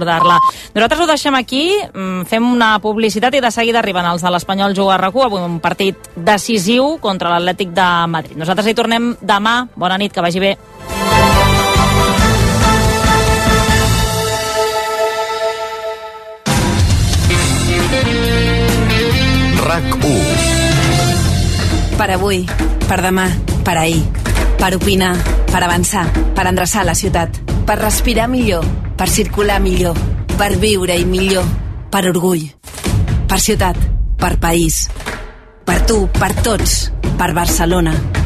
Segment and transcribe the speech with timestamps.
[0.00, 0.38] recordar-la.
[0.74, 4.74] Nosaltres ho deixem aquí, mm, fem una publicitat i de seguida arriben els de l'Espanyol
[4.74, 8.36] Juga a RAC1, avui un partit decisiu contra l'Atlètic de Madrid.
[8.36, 9.68] Nosaltres hi tornem demà.
[9.76, 10.56] Bona nit, que vagi bé.
[19.60, 20.08] RAC1
[21.96, 22.46] Per avui,
[22.88, 23.28] per demà,
[23.62, 24.02] per ahir,
[24.58, 25.16] per opinar,
[25.52, 28.64] per avançar, per endreçar la ciutat, per respirar millor,
[28.96, 29.98] per circular millor,
[30.36, 31.44] per viure-hi millor,
[31.90, 32.46] per orgull,
[33.28, 33.76] per ciutat,
[34.20, 34.86] per país,
[35.64, 38.19] per tu, per tots, per Barcelona.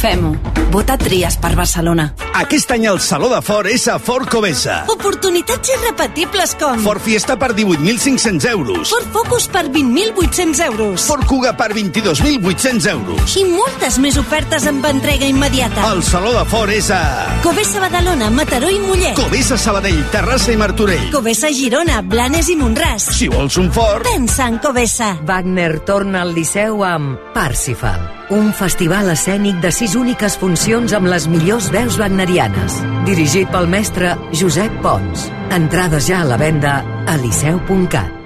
[0.00, 0.32] Fem-ho.
[0.70, 2.06] Vota Tries per Barcelona.
[2.40, 4.84] Aquest any el Saló de Ford és a Ford Covesa.
[4.92, 6.78] Oportunitats irrepetibles com...
[6.84, 8.92] Ford Fiesta per 18.500 euros.
[8.94, 11.04] Ford Focus per 20.800 euros.
[11.04, 13.34] Ford Kuga per 22.800 euros.
[13.36, 15.84] I moltes més ofertes amb entrega immediata.
[15.90, 17.00] El Saló de Ford és a...
[17.44, 19.18] Covesa Badalona, Mataró i Mollet.
[19.18, 21.10] Covesa Sabadell, Terrassa i Martorell.
[21.12, 23.10] Covesa Girona, Blanes i Montràs.
[23.18, 24.06] Si vols un Ford...
[24.06, 25.12] Pensa en Covesa.
[25.26, 31.26] Wagner torna al Liceu amb Parsifal, un festival escènic de sis úniques funcions amb les
[31.28, 32.78] millors veus wagnerianes.
[33.06, 35.26] Dirigit pel mestre Josep Pons.
[35.54, 38.16] Entrades ja a la venda a liceu.cat.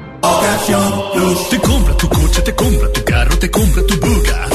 [1.50, 4.46] Te compra tu coche, te compra tu carro, te compra tu buga.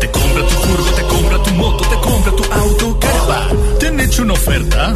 [0.00, 3.78] Te compra tu furgo, te compra tu moto, te compra tu auto, caravan.
[3.78, 4.92] ¿Te han hecho una oferta?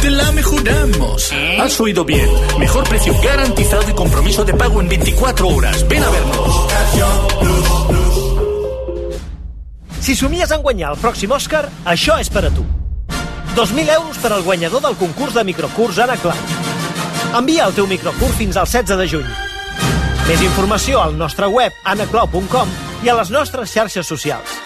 [0.00, 1.32] Te la mejoramos.
[1.60, 2.28] Has oído bien.
[2.58, 5.86] Mejor precio garantizado y compromiso de pago en 24 horas.
[5.88, 8.01] Ven a vernos.
[10.02, 12.64] Si somies en guanyar el pròxim Òscar, això és per a tu.
[13.54, 16.40] 2.000 euros per al guanyador del concurs de microcurs Anna Clau.
[17.38, 19.28] Envia el teu microcurs fins al 16 de juny.
[20.26, 22.74] Més informació al nostre web anaclau.com
[23.06, 24.61] i a les nostres xarxes socials.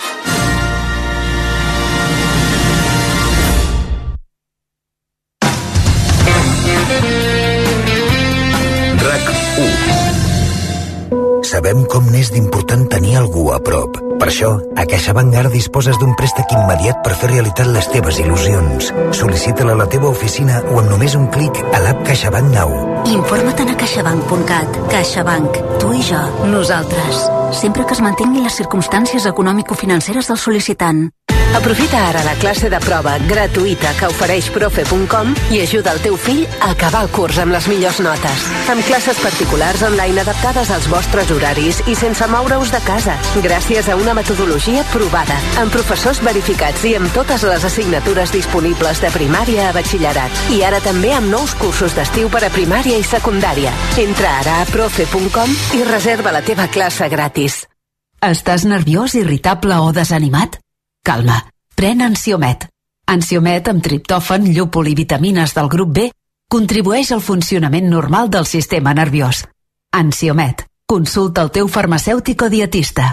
[11.66, 13.96] Sabem com n'és d'important tenir algú a prop.
[14.20, 18.92] Per això, a CaixaBank ara disposes d'un préstec immediat per fer realitat les teves il·lusions.
[19.18, 22.70] Sol·licita-la a la teva oficina o amb només un clic a l'app CaixaBank Now.
[23.10, 24.78] Informa't a caixabank.cat.
[24.94, 25.58] CaixaBank.
[25.82, 26.22] Tu i jo.
[26.54, 27.26] Nosaltres.
[27.50, 31.08] Sempre que es mantinguin les circumstàncies econòmico-financeres del sol·licitant.
[31.56, 36.42] Aprofita ara la classe de prova gratuïta que ofereix profe.com i ajuda el teu fill
[36.60, 38.42] a acabar el curs amb les millors notes.
[38.68, 43.14] Amb classes particulars online adaptades als vostres horaris i sense moure-us de casa,
[43.46, 49.14] gràcies a una metodologia provada, amb professors verificats i amb totes les assignatures disponibles de
[49.16, 50.44] primària a batxillerat.
[50.52, 53.72] I ara també amb nous cursos d'estiu per a primària i secundària.
[54.04, 57.62] Entra ara a profe.com i reserva la teva classe gratis.
[58.20, 60.60] Estàs nerviós, irritable o desanimat?
[61.06, 61.36] Calma,
[61.78, 62.64] pren Ansiomet.
[63.06, 66.06] Ansiomet amb triptòfan, llúpol i vitamines del grup B
[66.50, 69.44] contribueix al funcionament normal del sistema nerviós.
[69.94, 70.64] Ansiomet.
[70.90, 73.06] Consulta el teu farmacèutic o dietista.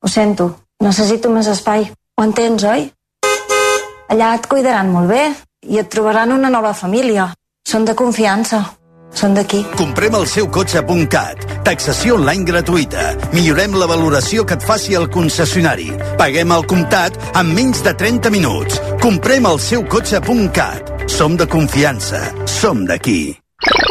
[0.00, 0.46] Ho sento,
[0.80, 1.84] necessito més espai.
[2.16, 2.88] Ho entens, oi?
[4.08, 5.26] Allà et cuidaran molt bé
[5.68, 7.28] i et trobaran una nova família.
[7.68, 8.64] Són de confiança.
[9.14, 9.62] Són d'aquí.
[9.78, 11.44] Comprem el seu cotxe.cat.
[11.66, 13.12] Taxació online gratuïta.
[13.36, 15.90] Millorem la valoració que et faci el concessionari.
[16.20, 18.80] Paguem el comptat en menys de 30 minuts.
[19.02, 21.06] Comprem el seu cotxe.cat.
[21.12, 22.24] Som de confiança.
[22.48, 23.36] Som d'aquí.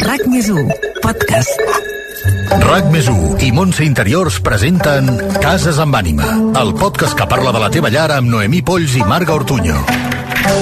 [0.04, 0.68] RAC més 1,
[1.04, 1.62] podcast.
[2.62, 3.08] RAC més
[3.42, 5.08] i Montse Interiors presenten
[5.42, 6.28] Cases amb ànima,
[6.62, 9.80] el podcast que parla de la teva llar amb Noemí Polls i Marga Ortuño.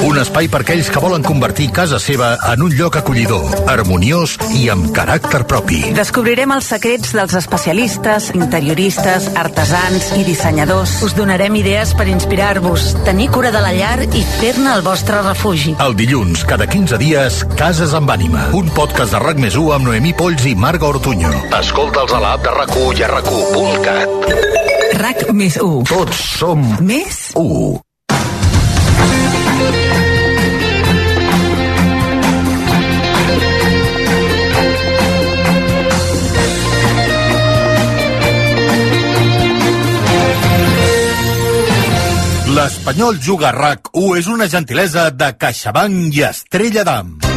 [0.06, 4.68] Un espai per aquells que volen convertir casa seva en un lloc acollidor, harmoniós i
[4.72, 5.80] amb caràcter propi.
[5.96, 10.98] Descobrirem els secrets dels especialistes, interioristes, artesans i dissenyadors.
[11.06, 15.76] Us donarem idees per inspirar-vos, tenir cura de la llar i fer-ne el vostre refugi.
[15.84, 18.50] El dilluns, cada 15 dies, Cases amb ànima.
[18.56, 21.34] Un podcast de RAC més amb Noemí Polls i Marga Ortuño.
[21.60, 24.10] Escolta'ls a l'app de RAC1 i a RAC1.cat.
[25.00, 25.86] RAC més 1.
[25.92, 27.89] Tots som Més 1.
[42.60, 47.29] L'Espanyol Juga a RAC1 és una gentilesa de CaixaBank i Estrella d'Am.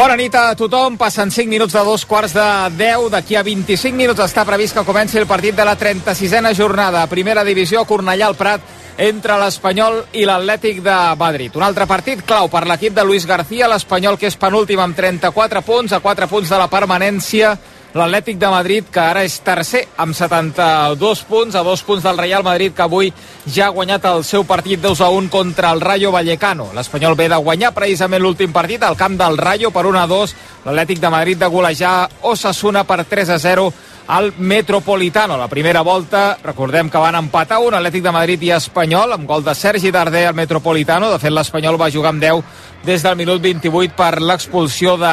[0.00, 0.34] Bona nit.
[0.34, 0.96] a tothom.
[0.96, 3.10] Passen 5 minuts de dos quarts de 10.
[3.12, 7.06] D'aquí a 25 minuts està previst que comenci el partit de la 36a jornada.
[7.06, 8.62] Primera divisió, Cornellà al Prat,
[8.96, 11.52] entre l'Espanyol i l'Atlètic de Madrid.
[11.52, 15.60] Un altre partit clau per l'equip de Luis García, l'Espanyol que és penúltim amb 34
[15.68, 17.52] punts, a 4 punts de la permanència
[17.94, 22.44] l'Atlètic de Madrid, que ara és tercer amb 72 punts, a dos punts del Real
[22.46, 23.12] Madrid, que avui
[23.46, 26.70] ja ha guanyat el seu partit 2 a 1 contra el Rayo Vallecano.
[26.74, 30.34] L'Espanyol ve de guanyar precisament l'últim partit al camp del Rayo per 1 a 2.
[30.66, 33.72] L'Atlètic de Madrid de golejar Osasuna per 3 a 0
[34.10, 35.36] al Metropolitano.
[35.36, 39.44] La primera volta, recordem que van empatar un Atlètic de Madrid i Espanyol amb gol
[39.46, 41.10] de Sergi Darder al Metropolitano.
[41.10, 42.42] De fet, l'Espanyol va jugar amb 10
[42.86, 45.12] des del minut 28 per l'expulsió de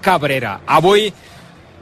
[0.00, 0.60] Cabrera.
[0.66, 1.12] Avui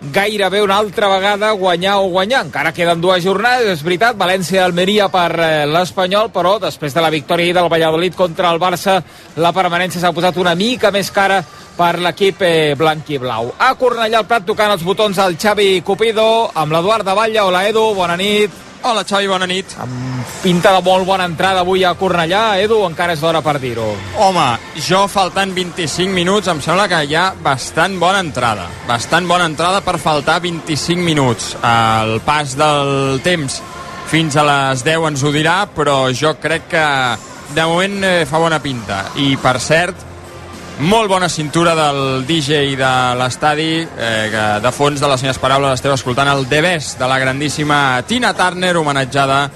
[0.00, 2.44] gairebé una altra vegada guanyar o guanyar.
[2.46, 7.54] Encara queden dues jornades, és veritat, València-Almeria per eh, l'Espanyol, però després de la victòria
[7.56, 9.00] del Valladolid contra el Barça,
[9.36, 11.42] la permanència s'ha posat una mica més cara
[11.76, 13.52] per l'equip eh, blanc i blau.
[13.58, 17.42] A Cornellà al Prat tocant els botons al Xavi Cupido, amb l'Eduard de Batlle.
[17.44, 18.65] Hola, Edu, bona nit.
[18.82, 19.72] Hola, Xavi, bona nit.
[19.80, 22.58] Amb pinta de molt bona entrada avui a Cornellà.
[22.62, 23.88] Edu, encara és d'hora per dir-ho.
[24.22, 24.46] Home,
[24.86, 28.68] jo faltant 25 minuts em sembla que hi ha bastant bona entrada.
[28.88, 31.54] Bastant bona entrada per faltar 25 minuts.
[31.62, 33.60] El pas del temps
[34.06, 36.84] fins a les 10 ens ho dirà, però jo crec que
[37.54, 39.04] de moment eh, fa bona pinta.
[39.22, 40.06] I, per cert,
[40.78, 45.78] molt bona cintura del DJ de l'estadi, eh, que de fons de les seves paraules
[45.78, 49.50] esteu escoltant el The Best de la grandíssima Tina Turner, homenatjada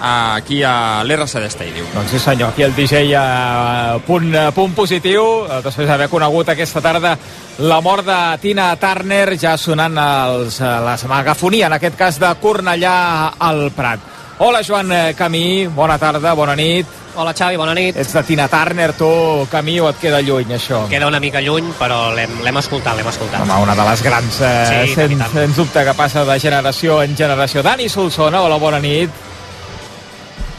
[0.00, 1.88] aquí a l'RCD Stadium.
[1.94, 6.52] Doncs sí senyor, aquí el DJ a punt, a punt positiu, eh, després d'haver conegut
[6.52, 7.16] aquesta tarda
[7.58, 12.34] la mort de Tina Turner, ja sonant els, eh, la megafonia, en aquest cas de
[12.40, 14.00] Cornellà al Prat.
[14.38, 16.86] Hola Joan eh, Camí, bona tarda, bona nit.
[17.18, 17.96] Hola Xavi, bona nit.
[17.98, 19.08] Ets de Tina Turner, tu,
[19.50, 20.84] Camí, o et queda lluny, això?
[20.86, 23.42] Queda una mica lluny, però l'hem escoltat, l'hem escoltat.
[23.42, 24.52] Home, una de les grans, eh,
[24.86, 27.64] sí, sens, sens dubte, que passa de generació en generació.
[27.66, 29.10] Dani Solsona, hola, bona nit.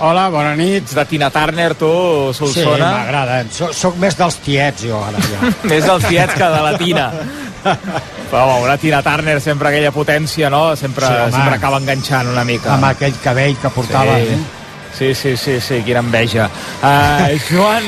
[0.04, 0.84] Hola, bona nit.
[0.84, 1.94] Ets de Tina Turner, tu,
[2.36, 2.76] Solsona?
[2.76, 3.40] Sí, m'agrada.
[3.56, 5.56] Soc, soc més dels tiets, jo, ara ja.
[5.72, 7.10] més dels tiets que de la Tina.
[8.30, 10.76] Però home, una Tina Turner, sempre aquella potència, no?
[10.76, 11.32] Sempre, Sí, home.
[11.40, 12.76] sempre acaba enganxant una mica.
[12.76, 14.20] Amb aquell cabell que portava.
[14.20, 14.34] Sí.
[14.36, 14.59] Eh?
[15.00, 16.50] Sí, sí, sí, sí, quina enveja.
[16.84, 17.86] Uh, Joan,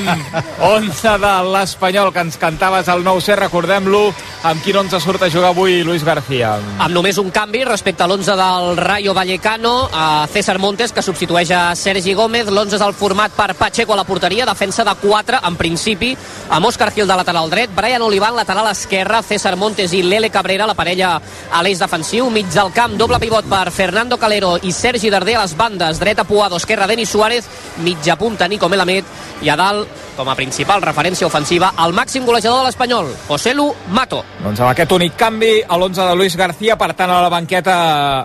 [0.62, 4.14] 11 de l'Espanyol, que ens cantaves al 9C, recordem-lo,
[4.48, 6.54] amb quin 11 surt a jugar avui Luis García?
[6.80, 11.52] Amb només un canvi respecte a l'11 del Rayo Vallecano, a César Montes, que substitueix
[11.52, 12.48] a Sergi Gómez.
[12.48, 16.14] L'11 és el format per Pacheco a la porteria, defensa de 4, en principi,
[16.48, 20.64] amb Òscar Gil de lateral dret, Brian Olivan, lateral esquerre, César Montes i Lele Cabrera,
[20.64, 21.18] la parella
[21.52, 25.44] a l'eix defensiu, mig del camp, doble pivot per Fernando Calero i Sergi Darder a
[25.44, 27.48] les bandes, dreta Puado, esquerra Denis Suárez,
[27.84, 29.06] mitja punta Nico Melamed
[29.42, 29.88] i a dalt,
[30.18, 34.22] com a principal referència ofensiva, el màxim golejador de l'Espanyol, José Lu Mato.
[34.44, 37.76] Doncs amb aquest únic canvi, a l'11 de Luis García, per tant, a la banqueta,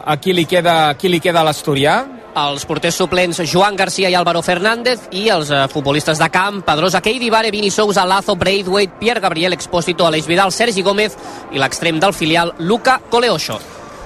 [0.05, 2.02] a qui li queda, qui li queda l'Asturià?
[2.37, 7.00] els porters suplents Joan Garcia i Álvaro Fernández i els eh, futbolistes de camp Pedrosa
[7.00, 11.17] Keidi Vare, Vini Sousa, Lazo, Braithwaite, Pierre Gabriel Expósito, Aleix Vidal, Sergi Gómez
[11.52, 13.58] i l'extrem del filial Luca Coleocho.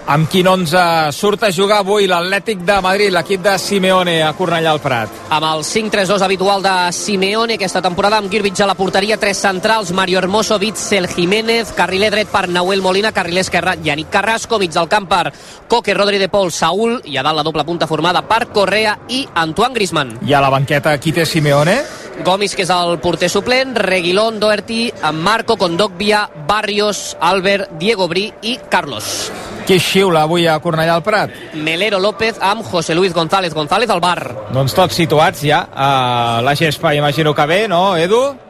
[0.06, 4.72] Amb quin 11 surt a jugar avui l'Atlètic de Madrid, l'equip de Simeone a Cornellà
[4.72, 5.12] al Prat?
[5.30, 9.92] Amb el 5-3-2 habitual de Simeone aquesta temporada, amb Girbich a la porteria, tres centrals,
[9.92, 14.88] Mario Hermoso, Bitzel Jiménez, carriler dret per Nahuel Molina, carriler esquerre, Yannick Carrasco, mig del
[14.88, 15.32] camp per
[15.68, 19.26] Coque, Rodri de Paul, Saúl, i a dalt la doble punta formada per Correa i
[19.34, 20.18] Antoine Griezmann.
[20.26, 21.99] I a la banqueta, qui té Simeone?
[22.24, 28.58] Gomis, que és el porter suplent, Reguilón, Doherty, Marco, Condogbia, Barrios, Albert, Diego Bri i
[28.68, 29.30] Carlos.
[29.66, 31.32] Qui xiula avui a Cornellà al Prat?
[31.54, 34.20] Melero López amb José Luis González González al bar.
[34.52, 38.49] Doncs tots situats ja a la gespa, imagino que bé, no, Edu?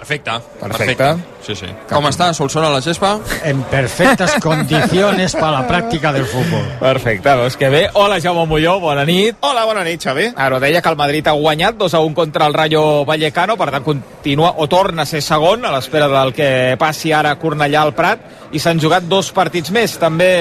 [0.00, 0.30] Perfecte.
[0.58, 1.08] Perfecte.
[1.44, 1.66] Sí, sí.
[1.90, 3.10] Com està Solsona a la gespa?
[3.44, 6.64] En perfectes condiciones para la pràctica del futbol.
[6.80, 7.82] Perfecte, doncs que bé.
[8.00, 9.36] Hola, Jaume Molló, bona nit.
[9.44, 10.30] Hola, bona nit, Xavi.
[10.40, 13.68] Ara deia que el Madrid ha guanyat 2 a 1 contra el Rayo Vallecano, per
[13.74, 17.84] tant continua o torna a ser segon a l'espera del que passi ara a Cornellà
[17.84, 19.98] al Prat i s'han jugat dos partits més.
[20.00, 20.32] També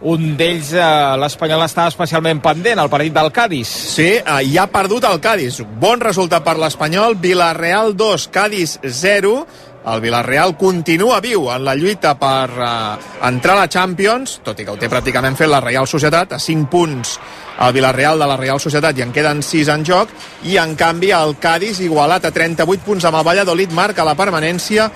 [0.00, 0.82] un d'ells, eh,
[1.20, 3.68] l'Espanyol estava especialment pendent, el partit del Cádiz.
[3.68, 5.60] Sí, eh, i ha perdut el Cádiz.
[5.80, 7.16] Bon resultat per l'Espanyol.
[7.20, 9.46] Villarreal 2, Cádiz 0.
[9.80, 14.66] El Villarreal continua viu en la lluita per uh, entrar a la Champions, tot i
[14.66, 17.14] que ho té pràcticament fet la Real Societat, a 5 punts
[17.64, 20.12] el Villarreal de la Real Societat i en queden 6 en joc,
[20.44, 24.90] i en canvi el Cádiz igualat a 38 punts amb el Valladolid marca la permanència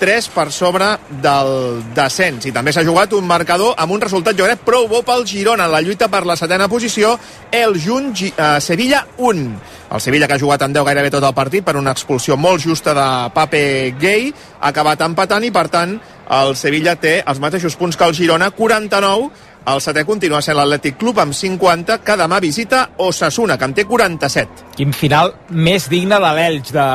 [0.00, 0.86] 3 per sobre
[1.22, 2.46] del descens.
[2.48, 5.68] I també s'ha jugat un marcador amb un resultat, jo crec, prou bo pel Girona
[5.68, 7.18] en la lluita per la setena posició,
[7.52, 8.32] el Junt eh,
[8.64, 9.44] Sevilla 1.
[9.90, 12.64] El Sevilla, que ha jugat amb 10 gairebé tot el partit per una expulsió molt
[12.64, 13.62] justa de Pape
[14.00, 15.98] Gay, ha acabat empatant i, per tant,
[16.30, 19.30] el Sevilla té els mateixos punts que el Girona, 49,
[19.66, 23.84] el setè continua sent l'Atlètic Club amb 50, que demà visita Osasuna, que en té
[23.84, 24.66] 47.
[24.78, 26.88] Quin final més digne de l'Elx de,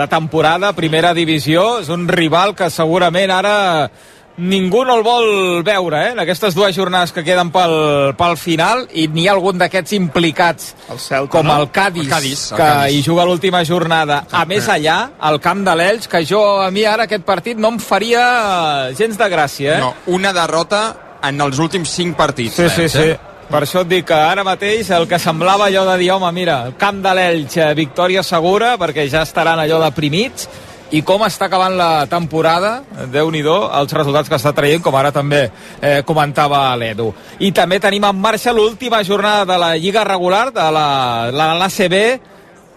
[0.00, 1.78] de temporada, primera divisió.
[1.82, 3.56] És un rival que segurament ara
[4.38, 6.10] ningú no el vol veure, eh?
[6.12, 7.72] En aquestes dues jornades que queden pel,
[8.18, 11.56] pel final i n'hi ha algun d'aquests implicats el Celta, com no?
[11.58, 12.94] el Cádiz, El Cádiz, el que Cádiz.
[12.94, 16.86] hi juga l'última jornada a més allà, al camp de l'Elx que jo, a mi
[16.86, 19.82] ara aquest partit no em faria gens de gràcia eh?
[19.82, 20.84] No, una derrota
[21.22, 22.54] en els últims 5 partits.
[22.54, 23.08] Sí, sí, sí.
[23.12, 23.18] eh?
[23.48, 26.60] Per això et dic que ara mateix el que semblava allò de dir, home, mira,
[26.68, 30.48] el camp de l'Elx, eh, victòria segura, perquè ja estaran allò deprimits,
[30.92, 32.82] i com està acabant la temporada,
[33.12, 37.12] déu nhi els resultats que està traient, com ara també eh, comentava l'Edu.
[37.40, 41.96] I també tenim en marxa l'última jornada de la Lliga regular, de la, la, l'ACB,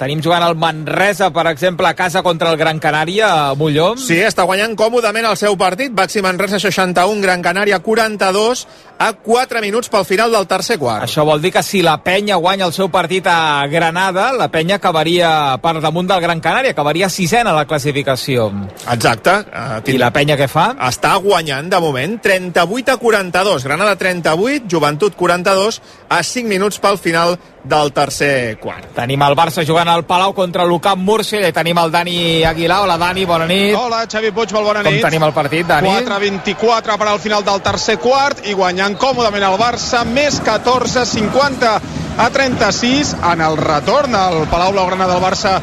[0.02, 4.00] Tenim jugant el Manresa, per exemple, a casa contra el Gran Canària, a Mollom.
[4.02, 5.94] Sí, està guanyant còmodament el seu partit.
[5.94, 8.64] Baxi Manresa 61, Gran Canària 42,
[8.98, 11.06] a 4 minuts pel final del tercer quart.
[11.06, 14.80] Això vol dir que si la penya guanya el seu partit a Granada, la penya
[14.80, 15.30] acabaria
[15.62, 18.50] per damunt del Gran Canària, acabaria sisena a la classificació.
[18.90, 19.38] Exacte.
[19.54, 20.72] Uh, I la penya què fa?
[20.90, 23.70] Està guanyant, de moment, 38 a 42.
[23.70, 28.90] Granada 38, Joventut 42, a 5 minuts pel final del tercer quart.
[28.98, 32.80] Tenim el Barça jugant al Palau contra l'Ucamp Múrcia i tenim el Dani Aguilar.
[32.86, 33.76] Hola, Dani, bona nit.
[33.76, 35.04] Hola, Xavi Puig, molt bona Com nit.
[35.04, 35.90] tenim el partit, Dani?
[35.90, 41.74] 4-24 per al final del tercer quart i guanyant còmodament el Barça, més 14, 50
[42.18, 45.60] a 36 en el retorn al Palau Blaugrana del Barça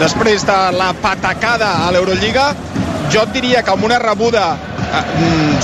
[0.00, 2.52] després de la patacada a l'Eurolliga.
[3.12, 4.56] Jo et diria que amb una rebuda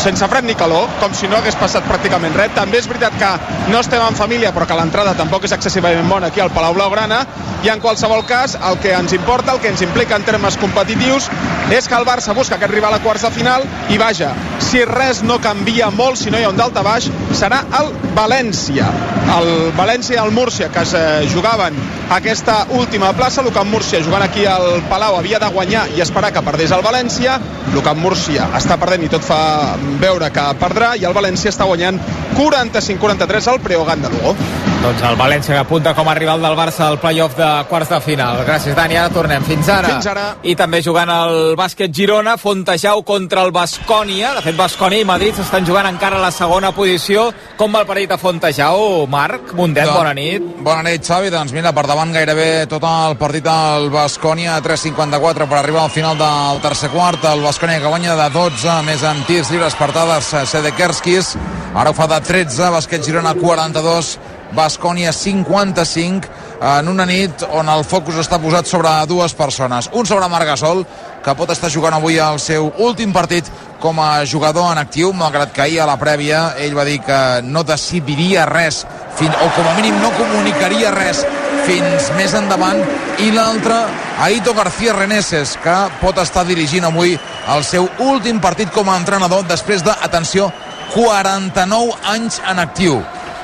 [0.01, 2.55] sense fred ni calor, com si no hagués passat pràcticament res.
[2.57, 3.31] També és veritat que
[3.73, 7.25] no estem en família, però que l'entrada tampoc és excessivament bona aquí al Palau Blaugrana,
[7.65, 11.29] i en qualsevol cas, el que ens importa, el que ens implica en termes competitius,
[11.75, 14.31] és que el Barça busca aquest rival a quarts de final, i vaja,
[14.63, 18.89] si res no canvia molt, si no hi ha un daltabaix, serà el València.
[19.29, 21.77] El València i el Múrcia, que es eh, jugaven
[22.15, 26.45] aquesta última plaça, l'Ucamp Múrcia jugant aquí al Palau havia de guanyar i esperar que
[26.47, 27.37] perdés el València,
[27.75, 32.01] l'Ucamp Múrcia està perdent i tot fa veure que perdrà, i el València està guanyant
[32.39, 34.35] 45-43 al Preogan de Lugo.
[34.79, 37.99] Doncs el València que apunta com a rival del Barça al playoff de quarts de
[38.01, 38.39] final.
[38.47, 38.95] Gràcies, Dani.
[38.97, 39.43] Ara tornem.
[39.43, 39.91] Fins ara.
[39.97, 40.27] Fins ara.
[40.47, 44.37] I també jugant el bàsquet Girona, Fontejau contra el Bascònia.
[44.37, 47.27] De fet, Bascònia i Madrid estan jugant encara a la segona posició.
[47.59, 49.53] Com va el partit a Fontejau, Marc?
[49.59, 50.47] Mundet, bona nit.
[50.63, 51.35] Bona nit, Xavi.
[51.35, 56.17] Doncs mira, per davant gairebé tot el partit al Bascònia, 3.54 per arribar al final
[56.23, 57.27] del tercer quart.
[57.35, 61.35] El Bascònia que guanya de 12, més en tirs lliures per Tadars Sedekerskis.
[61.75, 64.17] Ara ho fa de 13, bàsquet Girona 42,
[64.57, 66.29] Bascònia 55
[66.61, 69.91] en una nit on el focus està posat sobre dues persones.
[69.93, 70.85] Un sobre Marc Gasol,
[71.25, 73.47] que pot estar jugant avui el seu últim partit
[73.79, 77.19] com a jugador en actiu, malgrat que ahir a la prèvia ell va dir que
[77.47, 78.85] no decidiria res,
[79.19, 81.23] fins, o com a mínim no comunicaria res
[81.69, 82.81] fins més endavant,
[83.21, 83.77] i l'altre,
[84.25, 87.13] Aito García Reneses, que pot estar dirigint avui
[87.55, 90.49] el seu últim partit com a entrenador després de, atenció,
[90.95, 92.99] 49 anys en actiu.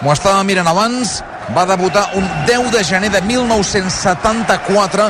[0.04, 1.22] M'ho estava mirant abans,
[1.56, 5.06] va debutar un 10 de gener de 1974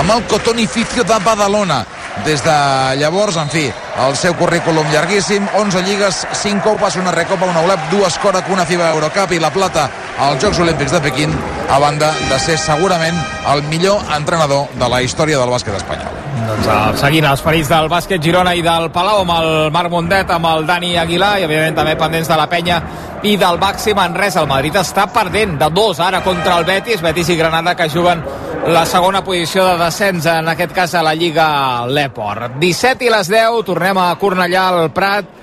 [0.00, 1.82] amb el Cotonificio de Badalona.
[2.24, 2.54] Des de
[2.96, 3.66] llavors, en fi,
[4.06, 8.64] el seu currículum llarguíssim, 11 lligues, 5 copes, una recopa, una ULEP, dues Corac, una
[8.64, 9.84] FIBA Eurocup i la plata
[10.18, 11.36] als Jocs Olímpics de Pequín,
[11.68, 13.20] a banda de ser segurament
[13.52, 16.16] el millor entrenador de la història del bàsquet espanyol.
[16.48, 20.32] Doncs uh, seguint els ferits del bàsquet Girona i del Palau amb el Marc Mundet,
[20.32, 22.80] amb el Dani Aguilar i evidentment també pendents de la penya
[23.22, 24.42] i del Baxi Manresa.
[24.42, 28.22] El Madrid està perdent de dos ara contra el Betis, Betis i Granada que juguen
[28.68, 32.58] la segona posició de descens, en aquest cas a la Lliga L'Eport.
[32.60, 35.36] 17 i les 10, tornem a Cornellà al Prat,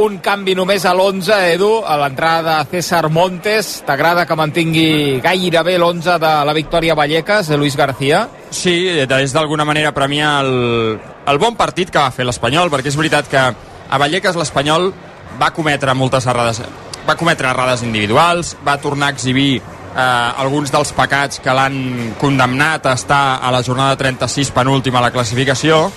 [0.00, 3.80] un canvi només a l'11, Edu, a l'entrada de César Montes.
[3.86, 8.26] T'agrada que mantingui gairebé l'11 de la victòria Vallecas, de Luis García?
[8.50, 13.00] Sí, és d'alguna manera premiar el, el bon partit que va fer l'Espanyol, perquè és
[13.00, 14.92] veritat que a Vallecas l'Espanyol
[15.40, 16.62] va cometre moltes errades,
[17.06, 22.86] va cometre errades individuals, va tornar a exhibir eh, alguns dels pecats que l'han condemnat
[22.86, 25.88] a estar a la jornada 36 penúltima a la classificació,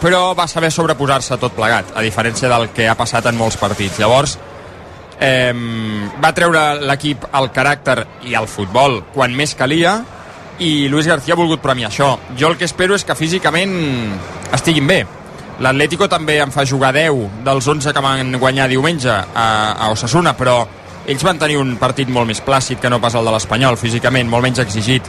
[0.00, 3.98] però va saber sobreposar-se tot plegat, a diferència del que ha passat en molts partits.
[4.00, 4.38] Llavors,
[5.20, 5.52] eh,
[6.22, 7.98] va treure l'equip el caràcter
[8.30, 10.00] i el futbol quan més calia,
[10.60, 12.18] i Luis García ha volgut premiar això.
[12.36, 13.72] Jo el que espero és que físicament
[14.52, 15.00] estiguin bé.
[15.60, 20.32] L'Atlético també en fa jugar 10 dels 11 que van guanyar diumenge a, a Osasuna,
[20.36, 20.62] però
[21.06, 24.28] ells van tenir un partit molt més plàcid que no pas el de l'Espanyol, físicament,
[24.30, 25.06] molt menys exigit.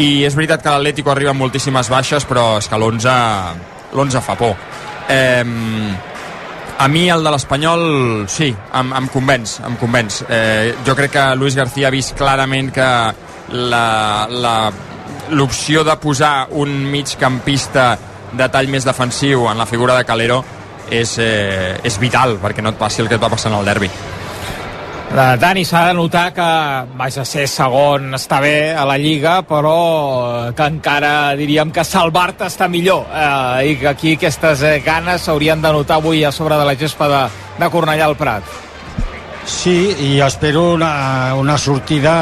[0.00, 3.16] I és veritat que l'Atlético arriba amb moltíssimes baixes, però és que l'11
[3.90, 4.54] l'11 fa por.
[5.08, 5.44] Eh,
[6.80, 7.82] A mi el de l'Espanyol,
[8.32, 10.22] sí, em, em convenç, em convenç.
[10.32, 12.86] Eh, jo crec que Luis García ha vist clarament que
[13.52, 13.82] la,
[14.32, 14.54] la,
[15.36, 17.98] l'opció de posar un migcampista
[18.32, 20.42] de tall més defensiu en la figura de Calero
[20.90, 23.64] és, eh, és vital perquè no et passi el que et va passar en el
[23.64, 23.90] derbi.
[25.10, 26.48] La Dani s'ha de notar que
[26.94, 32.68] vaja ser segon està bé a la Lliga però que encara diríem que salvar-te està
[32.70, 36.64] millor eh, i que aquí aquestes eh, ganes s'haurien de notar avui a sobre de
[36.68, 37.22] la gespa de,
[37.58, 38.69] de Cornellà al Prat
[39.50, 42.12] Sí, i espero una, una sortida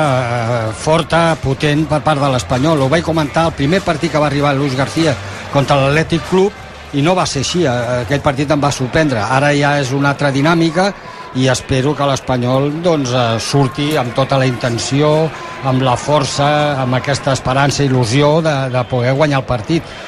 [0.68, 2.80] eh, forta, potent per part de l'Espanyol.
[2.82, 5.12] Ho vaig comentar el primer partit que va arribar Luis García
[5.52, 9.20] contra l'Atlètic Club i no va ser així, eh, aquell partit em va sorprendre.
[9.20, 10.88] Ara ja és una altra dinàmica
[11.36, 15.28] i espero que l'Espanyol doncs, eh, surti amb tota la intenció,
[15.68, 16.48] amb la força,
[16.80, 19.98] amb aquesta esperança i il·lusió de, de poder guanyar el partit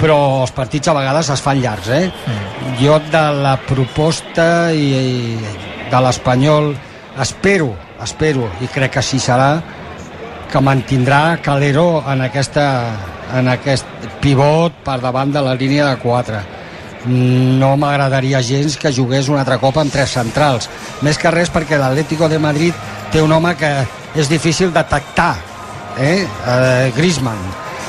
[0.00, 2.06] però els partits a vegades es fan llargs eh?
[2.08, 2.72] Mm.
[2.80, 6.72] jo de la proposta i, i de l'Espanyol.
[7.20, 9.50] Espero, espero i crec que així serà
[10.52, 12.64] que mantindrà Calero en, aquesta,
[13.36, 16.42] en aquest pivot per davant de la línia de 4
[17.02, 20.68] no m'agradaria gens que jugués un altre cop amb tres centrals.
[21.02, 22.76] Més que res perquè l'Atlético de Madrid
[23.10, 23.72] té un home que
[24.14, 25.34] és difícil de tactar
[25.98, 26.22] eh?
[26.22, 27.42] eh Griezmann.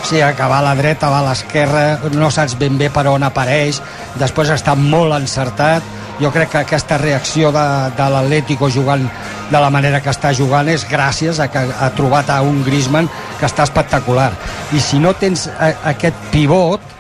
[0.04, 3.06] O sigui, que va a la dreta, va a l'esquerra, no saps ben bé per
[3.08, 3.80] on apareix,
[4.20, 5.86] després està molt encertat,
[6.22, 7.66] jo crec que aquesta reacció de,
[7.98, 9.06] de l'Atlético jugant
[9.50, 13.10] de la manera que està jugant és gràcies a que ha trobat a un Griezmann
[13.40, 14.32] que està espectacular
[14.74, 16.92] i si no tens a, aquest pivot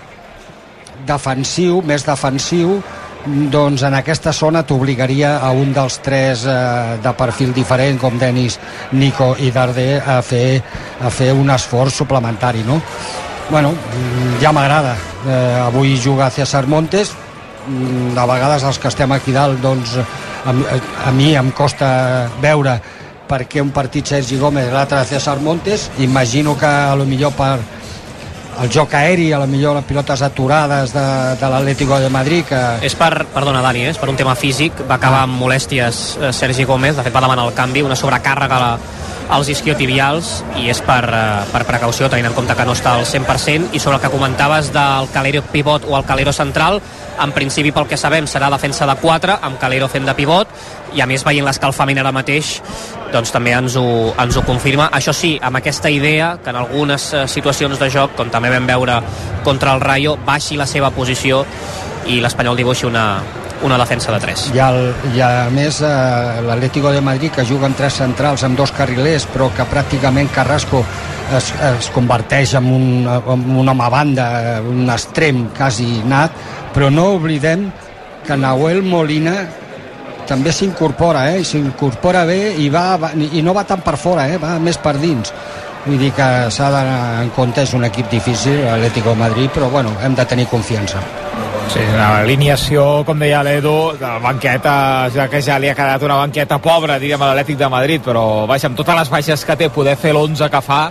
[1.08, 2.80] defensiu, més defensiu
[3.24, 8.60] doncs en aquesta zona t'obligaria a un dels tres eh, de perfil diferent com Denis,
[8.92, 10.60] Nico i Darder a fer,
[11.00, 12.82] a fer un esforç suplementari no?
[13.50, 17.14] bueno, mm, ja m'agrada eh, avui juga César Montes
[17.68, 20.54] mm, a vegades els que estem aquí dalt doncs a,
[21.08, 22.80] a mi em costa veure
[23.28, 27.58] per què un partit Sergi Gómez l'altre César Montes imagino que a lo millor per,
[28.62, 31.06] el joc aeri, a la millor les pilotes aturades de,
[31.40, 32.60] de l'Atlético de Madrid que...
[32.86, 33.94] És per, perdona Dani, eh?
[33.94, 37.24] és per un tema físic va acabar amb molèsties eh, Sergi Gómez de fet va
[37.24, 38.72] demanar el canvi, una sobrecàrrega la,
[39.34, 41.24] als isquiotibials i és per, eh,
[41.54, 44.74] per precaució, tenint en compte que no està al 100% i sobre el que comentaves
[44.76, 46.82] del Calero pivot o el Calero central
[47.22, 50.50] en principi pel que sabem serà defensa de 4 amb Calero fent de pivot
[50.94, 52.56] i a més veient l'escalfament ara mateix
[53.14, 53.86] doncs també ens ho,
[54.18, 54.90] ens ho confirma.
[54.94, 58.66] Això sí, amb aquesta idea que en algunes eh, situacions de joc, com també vam
[58.68, 58.98] veure
[59.46, 61.44] contra el Rayo, baixi la seva posició
[62.10, 63.06] i l'Espanyol dibuixi una,
[63.64, 64.44] una defensa de 3.
[64.54, 64.80] I, el,
[65.16, 69.26] i a més eh, l'Atlético de Madrid que juga amb tres centrals amb dos carrilers
[69.32, 70.84] però que pràcticament Carrasco
[71.38, 74.28] es, es converteix en un, en un home a banda,
[74.68, 76.36] un extrem quasi nat,
[76.76, 77.70] però no oblidem
[78.28, 79.36] que Nahuel Molina
[80.28, 81.44] també s'incorpora, eh?
[81.44, 84.40] s'incorpora bé i, va, va, i no va tant per fora, eh?
[84.40, 85.34] va més per dins
[85.84, 89.70] vull dir que s'ha d'anar en compte és un equip difícil, l'Atlético de Madrid però
[89.72, 91.04] bueno, hem de tenir confiança
[91.72, 94.74] Sí, l'alineació, com deia l'Edu, de la banqueta,
[95.14, 98.26] ja que ja li ha quedat una banqueta pobra, diguem, a l'Atlètic de Madrid, però,
[98.50, 100.82] vaja, amb totes les baixes que té, poder fer l'11 que fa,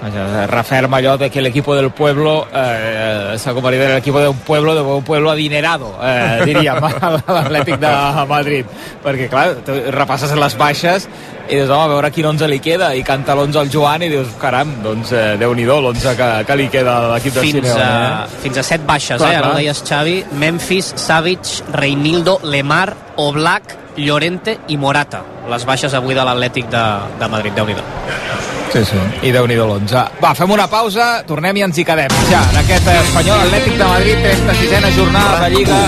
[0.00, 4.80] referma allò de que l'equip del pueblo eh, s'ha convertit en l'equip d'un pueblo de
[4.80, 6.80] un pueblo adinerado eh, diríem,
[7.36, 7.90] l'Atlètic de
[8.28, 8.66] Madrid.
[9.04, 9.58] Perquè clar,
[9.92, 11.08] repasses les baixes
[11.50, 12.92] i dius, home, a veure quin 11 li queda.
[12.94, 16.68] I canta l'11 al Joan i dius, caram doncs eh, Déu-n'hi-do l'11 que, que li
[16.72, 18.40] queda a l'equip de fins Simeone a, eh?
[18.46, 19.40] fins a 7 baixes, clar, eh?
[19.42, 20.16] ara ho deies Xavi.
[20.40, 25.24] Memphis, Savic, Reinildo, Lemar Oblak, Llorente i Morata.
[25.50, 26.84] Les baixes avui de l'Atlètic de,
[27.18, 28.29] de Madrid, déu nhi
[28.72, 28.98] Sí, sí.
[29.26, 30.02] I déu nhi l'11.
[30.22, 32.12] Va, fem una pausa, tornem i ens hi quedem.
[32.30, 35.78] Ja, en aquest Espanyol Atlètic de Madrid, 36a jornada de Lliga,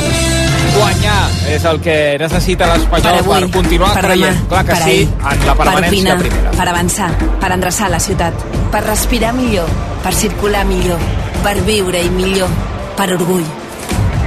[0.74, 1.20] guanyar
[1.52, 4.34] és el que necessita l'Espanyol per, avui, per continuar per creient.
[4.40, 6.50] demà, Clar que per sí, ahir, en la per permanència opinar, a primera.
[6.58, 7.10] per avançar,
[7.44, 9.68] per endreçar la ciutat, per respirar millor,
[10.02, 10.98] per circular millor,
[11.44, 12.50] per viure-hi millor,
[12.98, 13.46] per orgull,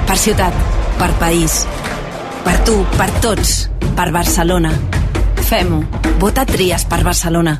[0.08, 0.54] per ciutat,
[1.00, 1.65] per país,
[2.46, 3.56] per tu, per tots,
[3.96, 4.72] per Barcelona.
[5.46, 5.84] Fem-ho.
[6.20, 7.60] Vota Tries per Barcelona.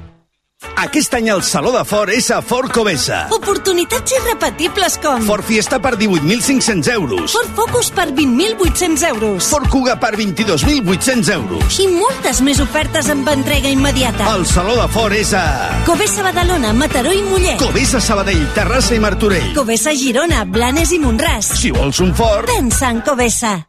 [0.81, 3.27] Aquest any el Saló de Ford és a Ford Covesa.
[3.35, 5.21] Oportunitats irrepetibles com...
[5.27, 7.35] Ford Fiesta per 18.500 euros.
[7.35, 9.49] Ford Focus per 20.800 euros.
[9.51, 11.79] Ford Kuga per 22.800 euros.
[11.79, 14.29] I moltes més ofertes amb entrega immediata.
[14.35, 15.45] El Saló de Ford és a...
[15.85, 17.61] Covesa Badalona, Mataró i Mollet.
[17.61, 19.51] Covesa Sabadell, Terrassa i Martorell.
[19.57, 21.55] Covesa Girona, Blanes i Montràs.
[21.61, 22.49] Si vols un Ford...
[22.49, 23.59] Pensa en Covesa.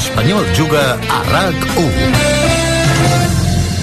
[0.00, 2.29] L'Espanyol juga a RAC1.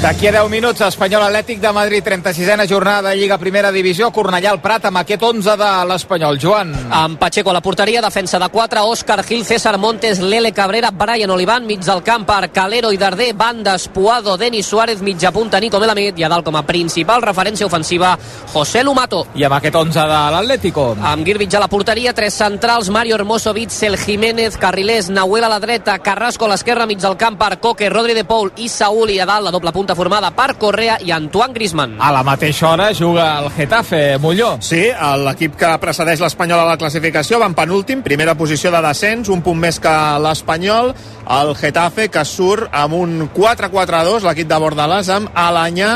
[0.07, 4.53] D'aquí a 10 minuts, Espanyol Atlètic de Madrid, 36a jornada de Lliga Primera Divisió, Cornellà
[4.53, 6.37] al Prat amb aquest 11 de l'Espanyol.
[6.39, 6.71] Joan.
[6.95, 11.33] Amb Pacheco a la porteria, defensa de 4, Òscar Gil, César Montes, Lele Cabrera, Brian
[11.35, 15.77] Olivan, mig del camp per Calero i Darder, bandes, Puado, Denis Suárez, mitja punta, Nico
[15.77, 18.13] Melamit, i a dalt com a principal referència ofensiva,
[18.53, 19.25] José Lumato.
[19.35, 20.87] I amb aquest 11 de l'Atlético.
[21.01, 25.59] Amb Girbich a la porteria, tres centrals, Mario Hermoso, Bitzel, Jiménez, Carrilés, Nahuel a la
[25.59, 29.19] dreta, Carrasco a l'esquerra, mig del camp per Coque, Rodri de Paul i Saúl, i
[29.19, 31.97] a dalt la doble punta formada per Correa i Antoine Griezmann.
[31.99, 34.53] A la mateixa hora juga el Getafe, Molló.
[34.61, 34.83] Sí,
[35.25, 39.41] l'equip que precedeix l'Espanyol a la classificació va en penúltim, primera posició de descens, un
[39.45, 40.93] punt més que l'Espanyol,
[41.39, 45.91] el Getafe que surt amb un 4-4-2, l'equip de Bordalàs amb Alanyà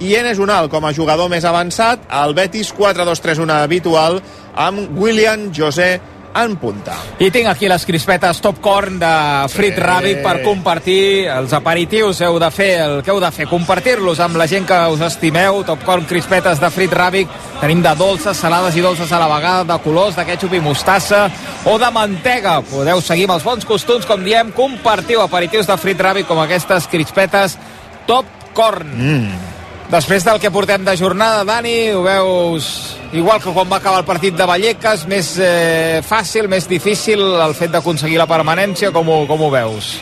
[0.00, 4.22] i Enes Unal com a jugador més avançat, el Betis 4-2-3-1 habitual
[4.56, 5.98] amb William José
[6.34, 6.94] en punta.
[7.18, 9.10] I tinc aquí les crispetes Top Corn de
[9.50, 9.80] Frit Sí.
[9.80, 12.20] Rabbit per compartir els aperitius.
[12.20, 15.62] Heu de fer el que heu de fer, compartir-los amb la gent que us estimeu.
[15.64, 17.28] Top Corn crispetes de Frit Rabbit.
[17.60, 21.30] Tenim de dolces, salades i dolces a la vegada, de colors, de ketchup i mostassa
[21.64, 22.60] o de mantega.
[22.62, 26.86] Podeu seguir amb els bons costums, com diem, compartiu aperitius de Frit Rabbit com aquestes
[26.86, 27.58] crispetes
[28.06, 28.88] Top Corn.
[28.96, 29.59] Mm.
[29.90, 32.66] Després del que portem de jornada, Dani, ho veus
[33.12, 37.56] igual que quan va acabar el partit de Vallecas, més eh, fàcil, més difícil el
[37.58, 39.96] fet d'aconseguir la permanència, com ho, com ho veus?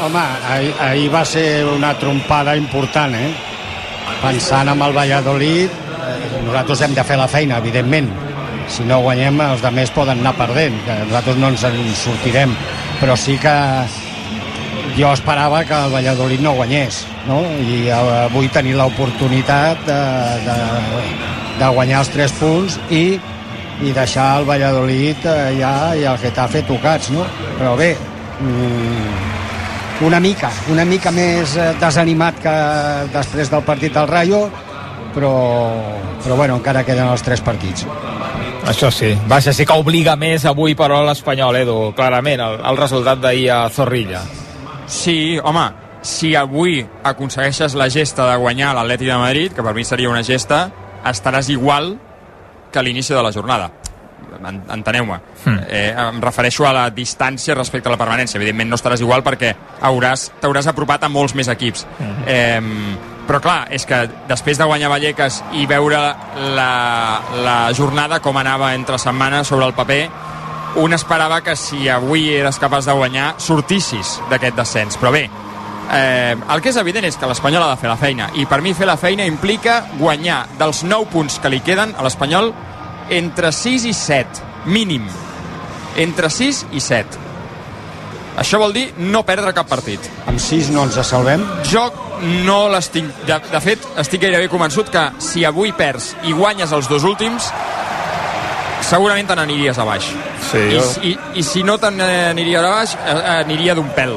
[0.00, 3.28] Home, ahir, ahir va ser una trompada important, eh?
[4.22, 8.08] Pensant en el Valladolid, eh, nosaltres hem de fer la feina, evidentment.
[8.72, 12.56] Si no guanyem, els de més poden anar perdent, que nosaltres no ens en sortirem.
[13.02, 13.58] Però sí que
[14.96, 17.40] jo esperava que el Valladolid no guanyés, no?
[17.60, 19.98] I avui tenir l'oportunitat de,
[20.46, 20.56] de,
[21.58, 23.18] de guanyar els tres punts i,
[23.82, 27.26] i deixar el Valladolid eh, ja i el Getafe tocats, no?
[27.58, 27.92] Però bé,
[28.40, 32.56] mm, una mica, una mica més eh, desanimat que
[33.14, 34.44] després del partit del Rayo,
[35.14, 35.34] però,
[36.22, 37.86] però bueno, encara queden els tres partits.
[38.68, 39.14] Això sí.
[39.30, 43.62] Vaja, sí que obliga més avui, però, l'Espanyol, Edu, clarament, el, el resultat d'ahir a
[43.72, 44.20] Zorrilla.
[44.88, 45.66] Sí, home,
[46.02, 50.22] si avui aconsegueixes la gesta de guanyar l'Atleti de Madrid, que per mi seria una
[50.24, 50.70] gesta,
[51.04, 51.98] estaràs igual
[52.72, 53.70] que a l'inici de la jornada.
[54.44, 55.18] En- Enteneu-me.
[55.44, 55.58] Hmm.
[55.68, 58.36] Eh, em refereixo a la distància respecte a la permanència.
[58.38, 61.86] Evidentment no estaràs igual perquè hauràs t'hauràs apropat a molts més equips.
[62.26, 62.60] Eh,
[63.26, 65.98] però clar, és que després de guanyar Vallecas i veure
[66.54, 70.08] la, la jornada com anava entre setmana sobre el paper,
[70.76, 75.28] un esperava que si avui eres capaç de guanyar sortissis d'aquest descens, però bé
[75.92, 78.28] eh, el que és evident és que l'Espanyol ha de fer la feina.
[78.36, 82.04] I per mi fer la feina implica guanyar dels 9 punts que li queden a
[82.06, 82.52] l'Espanyol
[83.10, 85.08] entre 6 i 7 mínim.
[85.96, 87.26] Entre 6 i 7
[88.38, 90.04] això vol dir no perdre cap partit.
[90.30, 91.42] Amb 6 no ens salvem?
[91.66, 91.88] jo
[92.46, 93.08] no l'estic...
[93.26, 97.50] De, de fet, estic gairebé convençut que si avui perds i guanyes els dos últims
[98.88, 100.08] segurament te n'aniries a baix
[100.50, 104.16] Sí, I, jo- i, i si no te n'aniries a baix eh, aniria d'un pèl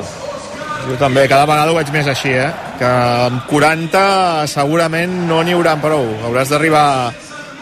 [0.87, 2.47] Jo també, cada vegada ho veig més així, eh?
[2.79, 2.87] Que
[3.27, 6.07] amb 40 segurament no n'hi haurà prou.
[6.25, 6.85] Hauràs d'arribar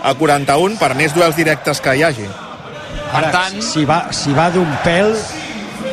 [0.08, 2.30] a 41 per més duels directes que hi hagi.
[3.12, 3.60] Ara, per tant...
[3.66, 5.12] si va, si va d'un pèl,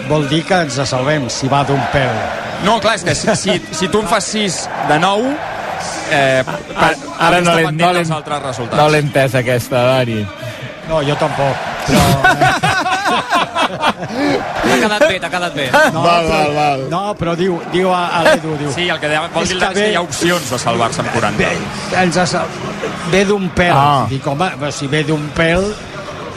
[0.07, 2.14] vol dir que ens salvem, si va d'un pèl.
[2.62, 5.35] No, clar, és que si, si, si tu en fas 6 de 9,
[6.14, 7.90] eh, per, Ara no l'he no
[9.02, 10.20] entès, aquesta, Dani.
[10.88, 11.57] No, jo tampoc.
[13.66, 15.66] T'ha quedat bé, t'ha quedat bé.
[15.94, 16.85] No, Val, però, val, val.
[16.92, 18.70] No, però diu, diu a, a l'Edu, diu...
[18.75, 21.03] Sí, el que deia, vol dir que és que ve- hi ha opcions de salvar-se
[21.03, 21.38] amb 40.
[21.40, 21.51] Bé,
[22.03, 22.51] ens ha, sal-
[23.12, 23.75] ve d'un pèl.
[23.75, 24.07] Ah.
[24.11, 25.66] Dic, home, però si ve d'un pèl,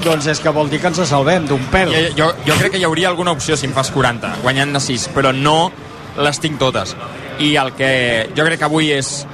[0.05, 1.93] doncs és que vol dir que ens salvem d'un pèl.
[1.93, 5.09] Jo, jo, jo crec que hi hauria alguna opció si en fas 40, guanyant-ne 6,
[5.15, 5.57] però no
[6.19, 6.95] les tinc totes.
[7.39, 7.91] I el que
[8.35, 9.25] jo crec que avui és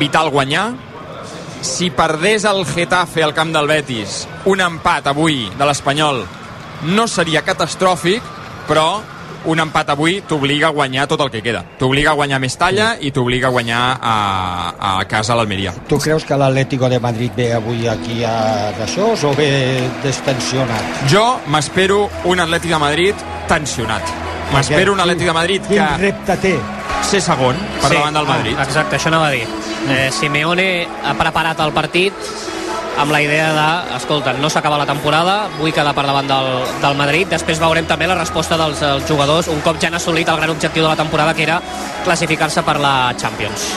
[0.00, 0.70] vital guanyar,
[1.60, 6.22] si perdés el Getafe al camp del Betis, un empat avui de l'Espanyol
[6.90, 8.22] no seria catastròfic,
[8.68, 9.00] però
[9.50, 11.62] un empat avui t'obliga a guanyar tot el que queda.
[11.80, 14.14] T'obliga a guanyar més talla i t'obliga a guanyar a,
[15.00, 15.72] a casa a l'Almeria.
[15.88, 19.48] Tu creus que l'Atlético de Madrid ve avui aquí a d'això o ve
[20.04, 21.06] destensionat?
[21.12, 23.14] Jo m'espero un Atlètic de Madrid
[23.48, 24.02] tensionat.
[24.52, 25.76] M'espero un Atlètic de Madrid que...
[25.76, 26.54] Quin repte té?
[27.06, 28.56] Ser segon per Sí, davant del Madrid.
[28.58, 29.46] ah, Exacte, això anava a dir.
[29.88, 32.12] Eh, Simeone ha preparat el partit
[33.00, 36.50] amb la idea de, escolta, no s'acaba la temporada, vull quedar per davant del,
[36.82, 37.30] del Madrid.
[37.30, 40.52] Després veurem també la resposta dels, dels jugadors, un cop ja han assolit el gran
[40.52, 41.60] objectiu de la temporada, que era
[42.04, 43.70] classificar-se per la Champions.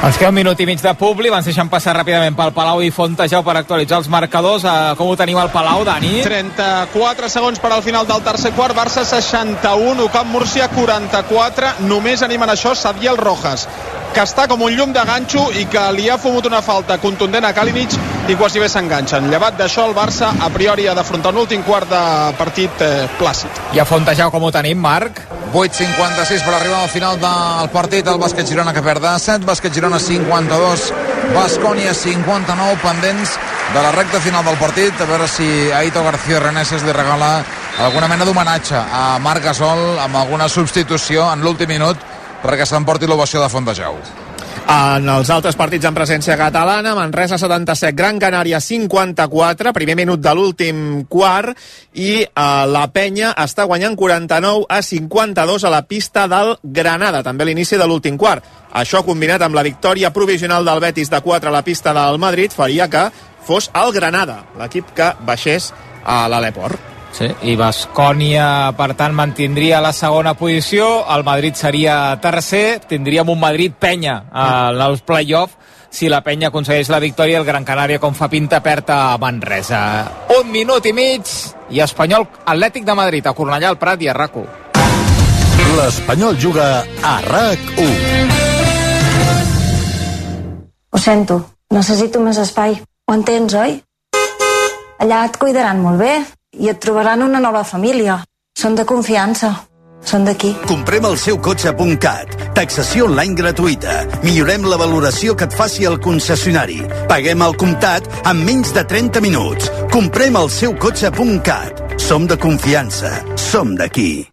[0.00, 2.88] Ens queda un minut i mig de publi, ens deixem passar ràpidament pel Palau i
[2.94, 4.64] Fontejau per actualitzar els marcadors.
[4.64, 6.22] Eh, com ho tenim al Palau, Dani?
[6.24, 12.54] 34 segons per al final del tercer quart, Barça 61, Ocamp Múrcia 44, només animen
[12.54, 13.66] això Sadiel Rojas
[14.14, 17.46] que està com un llum de ganxo i que li ha fumut una falta contundent
[17.46, 17.94] a Kalinic
[18.30, 19.28] i quasi bé s'enganxen.
[19.30, 22.00] Llevat d'això, el Barça a priori ha d'afrontar un últim quart de
[22.38, 23.62] partit eh, plàcid.
[23.74, 25.22] I a Fontejau com ho tenim, Marc?
[25.50, 29.74] 8.56 per arribar al final del partit el bàsquet Girona que perd de 7 bàsquet
[29.74, 30.84] Girona 52
[31.34, 33.34] Bascònia 59 pendents
[33.74, 37.32] de la recta final del partit a veure si Aito García Reneses li regala
[37.82, 42.09] alguna mena d'homenatge a Marc Gasol amb alguna substitució en l'últim minut
[42.42, 44.00] perquè s'emporti l'ovació de Fontejau
[44.70, 50.34] En els altres partits en presència catalana, Manresa 77, Gran Canària 54, primer minut de
[50.36, 51.58] l'últim quart,
[51.98, 57.48] i eh, la penya està guanyant 49 a 52 a la pista del Granada, també
[57.48, 58.46] l'inici de l'últim quart.
[58.70, 62.54] Això combinat amb la victòria provisional del Betis de 4 a la pista del Madrid
[62.54, 63.08] faria que
[63.46, 65.72] fos el Granada, l'equip que baixés
[66.04, 66.89] a l'Aleport.
[67.10, 73.40] Sí, i Bascònia, per tant, mantindria la segona posició, el Madrid seria tercer, tindríem un
[73.40, 75.56] Madrid-Penya en els play-off,
[75.90, 79.82] si la penya aconsegueix la victòria, el Gran Canària, com fa pinta, perd a Manresa.
[80.38, 81.26] Un minut i mig,
[81.74, 84.46] i Espanyol Atlètic de Madrid, a Cornellà, al Prat i a RAC1.
[85.80, 86.70] L'Espanyol juga
[87.02, 87.94] a RAC1.
[90.90, 91.42] Ho sento,
[91.74, 92.78] necessito més espai.
[93.10, 93.80] Ho entens, oi?
[95.02, 96.14] Allà et cuidaran molt bé
[96.58, 98.20] i et trobaran una nova família.
[98.58, 99.52] Són de confiança.
[100.04, 100.50] Són d'aquí.
[100.66, 102.32] Comprem el seu cotxe.cat.
[102.56, 104.00] Taxació online gratuïta.
[104.24, 106.80] Millorem la valoració que et faci el concessionari.
[107.08, 109.70] Paguem al comptat en menys de 30 minuts.
[109.92, 111.84] Comprem el seu cotxe.cat.
[112.00, 113.12] Som de confiança.
[113.36, 114.24] Som d'aquí.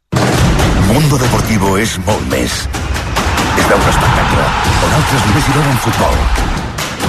[0.88, 2.62] Mundo Deportivo és molt més.
[3.58, 4.46] És veure espectacle,
[4.88, 6.16] on altres només hi veuen futbol.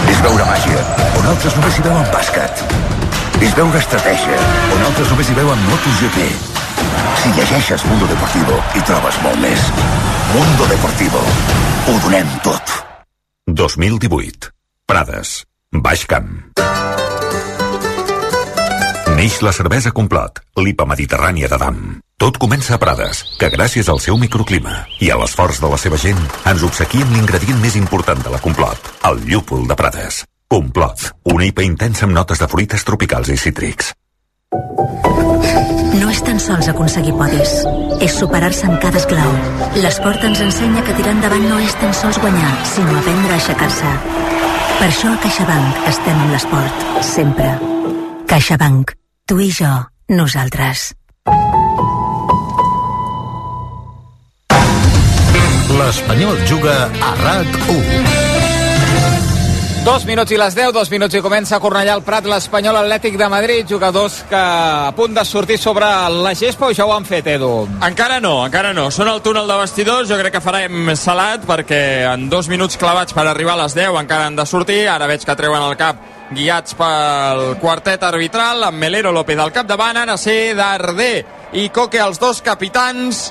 [0.09, 0.83] És veure màgia,
[1.21, 3.08] on altres només hi veuen bàsquet.
[3.39, 4.37] És veure estratègia,
[4.75, 6.25] on altres només hi veuen MotoGP.
[7.23, 9.67] Si llegeixes Mundo Deportivo, hi trobes molt més.
[10.33, 11.21] Mundo Deportivo.
[11.87, 12.73] Ho donem tot.
[13.47, 14.51] 2018.
[14.91, 15.45] Prades.
[15.71, 16.33] Baix Camp.
[19.15, 22.01] Neix la cervesa Complot, l'IPA mediterrània d'Adam.
[22.19, 25.99] Tot comença a Prades, que gràcies al seu microclima i a l'esforç de la seva
[25.99, 30.25] gent ens obsequia amb l'ingredient més important de la Complot, el llúpol de Prades.
[30.49, 33.91] Complot, una IPA intensa amb notes de fruites tropicals i cítrics.
[36.01, 37.51] No és tan sols aconseguir podis,
[38.01, 39.35] és superar-se en cada esclau.
[39.77, 43.93] L'esport ens ensenya que tirar endavant no és tan sols guanyar, sinó aprendre a aixecar-se.
[44.79, 47.51] Per això a CaixaBank estem amb l'esport, sempre.
[48.33, 48.95] CaixaBank.
[49.29, 49.75] Tu i jo,
[50.17, 50.95] nosaltres.
[55.77, 58.28] L'Espanyol juga a RAC1.
[59.89, 63.15] Dos minuts i les 10, dos minuts i comença a Cornellà al Prat l'Espanyol Atlètic
[63.17, 67.07] de Madrid, jugadors que a punt de sortir sobre la gespa o ja ho han
[67.09, 67.63] fet, Edu?
[67.87, 68.91] Encara no, encara no.
[68.93, 73.17] Són al túnel de vestidors, jo crec que farem salat perquè en dos minuts clavats
[73.17, 74.83] per arribar a les 10 encara han de sortir.
[74.93, 76.03] Ara veig que treuen el cap
[76.37, 81.25] guiats pel quartet arbitral, amb Melero López al capdavant, ara ser Darder
[81.57, 83.31] i Coque els dos capitans,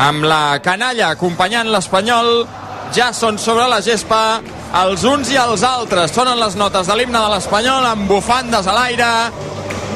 [0.00, 2.46] amb la canalla acompanyant l'Espanyol,
[2.94, 4.40] ja són sobre la gespa,
[4.84, 6.12] els uns i els altres.
[6.14, 9.10] Sonen les notes de l'himne de l'Espanyol amb bufandes a l'aire.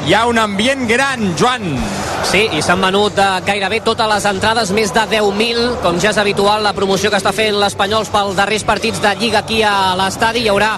[0.03, 1.63] Hi ha un ambient gran, Joan.
[2.27, 6.19] Sí, i s'han venut eh, gairebé totes les entrades, més de 10.000, com ja és
[6.19, 10.43] habitual la promoció que està fent l'Espanyols pels darrers partits de Lliga aquí a l'estadi.
[10.43, 10.73] Hi haurà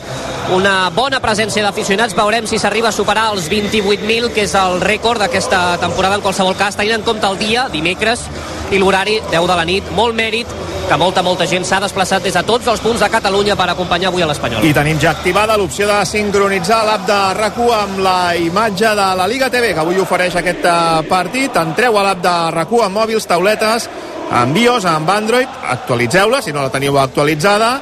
[0.53, 2.13] una bona presència d'aficionats.
[2.13, 6.53] Veurem si s'arriba a superar els 28.000, que és el rècord d'aquesta temporada en qualsevol
[6.59, 8.27] cas, tenint en compte el dia, dimecres,
[8.69, 9.89] i l'horari 10 de la nit.
[9.97, 10.53] Molt mèrit
[10.85, 14.11] que molta, molta gent s'ha desplaçat des de tots els punts de Catalunya per acompanyar
[14.11, 14.65] avui a l'Espanyol.
[14.65, 19.27] I tenim ja activada l'opció de sincronitzar l'app de rac amb la imatge de la
[19.27, 21.57] Liga TV, que avui ofereix aquest eh, partit.
[21.61, 23.89] Entreu a l'app de rac amb mòbils, tauletes,
[24.31, 27.77] amb iOS, amb Android, actualitzeu-la, si no la teniu actualitzada.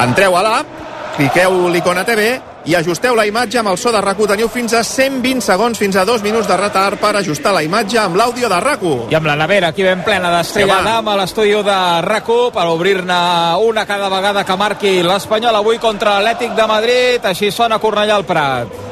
[0.00, 0.78] Entreu a l'app,
[1.16, 2.36] cliqueu l'icona TV
[2.68, 4.28] i ajusteu la imatge amb el so de RAC1.
[4.34, 7.98] Teniu fins a 120 segons, fins a 2 minuts de retard per ajustar la imatge
[7.98, 9.08] amb l'àudio de RAC1.
[9.10, 13.20] I amb la nevera aquí ben plena d'Estrella d'Am a l'estudi de rac per obrir-ne
[13.64, 17.24] una cada vegada que marqui l'Espanyol avui contra l'Atlètic de Madrid.
[17.24, 18.88] Així sona Cornellà al Prat.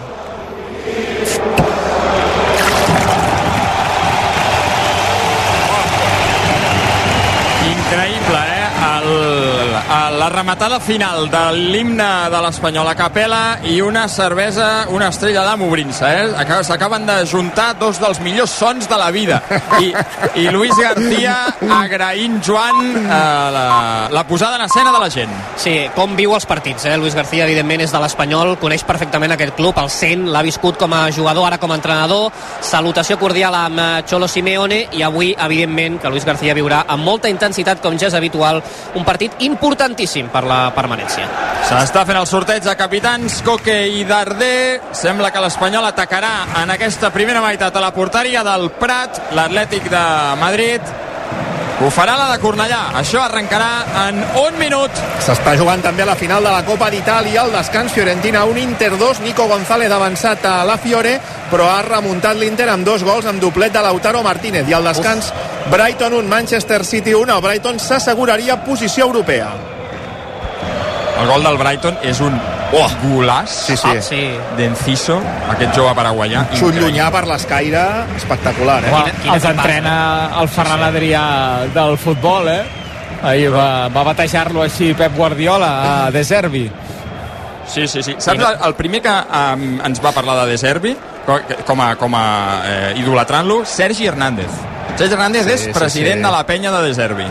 [10.11, 15.63] La rematada final de l'himne de l'Espanyol a capella i una cervesa, una estrella d'am
[15.67, 16.27] obrint-se, eh?
[16.39, 19.43] Acab- S'acaben de juntar dos dels millors sons de la vida.
[19.81, 19.93] I,
[20.43, 21.35] i Luis García
[21.79, 25.31] agraint Joan eh, la, la posada en escena de la gent.
[25.57, 26.97] Sí, com viu els partits, eh?
[26.97, 30.93] Luis García, evidentment, és de l'Espanyol, coneix perfectament aquest club, el sent, l'ha viscut com
[30.95, 35.99] a jugador, ara com a entrenador, salutació cordial amb eh, Cholo Simeone, i avui, evidentment,
[36.03, 38.63] que Luis García viurà amb molta intensitat, com ja és habitual,
[38.95, 39.35] un partit
[39.99, 41.27] importantíssim per la permanència.
[41.69, 44.81] S'està fent el sorteig de capitans Coque i Darder.
[44.95, 50.07] Sembla que l'Espanyol atacarà en aquesta primera meitat a la porteria del Prat, l'Atlètic de
[50.41, 50.81] Madrid.
[51.79, 52.89] Ho farà la de Cornellà.
[52.99, 54.91] Això arrencarà en un minut.
[55.23, 58.97] S'està jugant també a la final de la Copa d'Itàlia, el descans Fiorentina 1, Inter
[58.99, 61.19] 2, Nico González avançat a la Fiore,
[61.53, 65.33] però ha remuntat l'Inter amb dos gols amb doblet de Lautaro Martínez, i al descans
[65.71, 69.68] Brighton 1, Manchester City 1, el Brighton s'asseguraria posició europea.
[71.19, 72.35] El gol del Brighton és un
[72.79, 72.89] oh.
[73.03, 73.89] golaç Sí, sí.
[73.91, 74.21] Ah, sí.
[74.57, 75.17] d'Enciso,
[75.51, 76.45] aquest jove paraguaià.
[76.55, 77.83] Xut llunyà per l'escaire,
[78.17, 78.93] espectacular, eh?
[78.95, 79.95] Home, els entrena
[80.41, 81.25] el Ferran Adrià
[81.75, 82.63] del futbol, eh?
[83.23, 85.71] Ahir va, va batejar-lo així Pep Guardiola
[86.07, 86.69] a De Zerbi.
[87.69, 88.15] Sí, sí, sí.
[88.17, 90.95] Saps el, el primer que um, ens va parlar de De Servi,
[91.27, 92.23] co- com a, com a
[92.65, 93.65] eh, idolatrant-lo?
[93.67, 94.49] Sergi Hernández.
[94.97, 96.25] Sergi Hernández Sí, és sí, president sí.
[96.25, 97.27] de la penya de De Servi.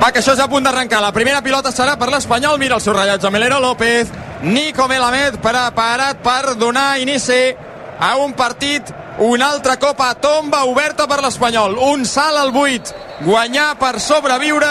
[0.00, 1.02] Va, que això és a punt d'arrencar.
[1.04, 2.56] La primera pilota serà per l'Espanyol.
[2.58, 4.08] Mira el seu rellotge Melero López.
[4.40, 7.52] Nico Melamed preparat per donar inici
[8.00, 8.88] a un partit
[9.20, 11.76] un altre cop a tomba oberta per l'Espanyol.
[11.90, 12.94] Un salt al buit.
[13.26, 14.70] Guanyar per sobreviure.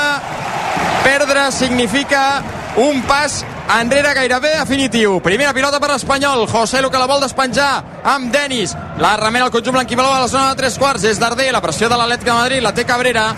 [1.05, 2.41] Perdre significa
[2.81, 3.43] un pas
[3.77, 5.19] enrere gairebé definitiu.
[5.21, 6.47] Primera pilota per l'Espanyol.
[6.49, 8.75] José Lu que la vol despenjar amb Denis.
[8.97, 11.05] La remena el conjunt blanquibaló a la zona de tres quarts.
[11.05, 11.51] És Darder.
[11.53, 13.29] La pressió de l'Atlètic de Madrid la té Cabrera.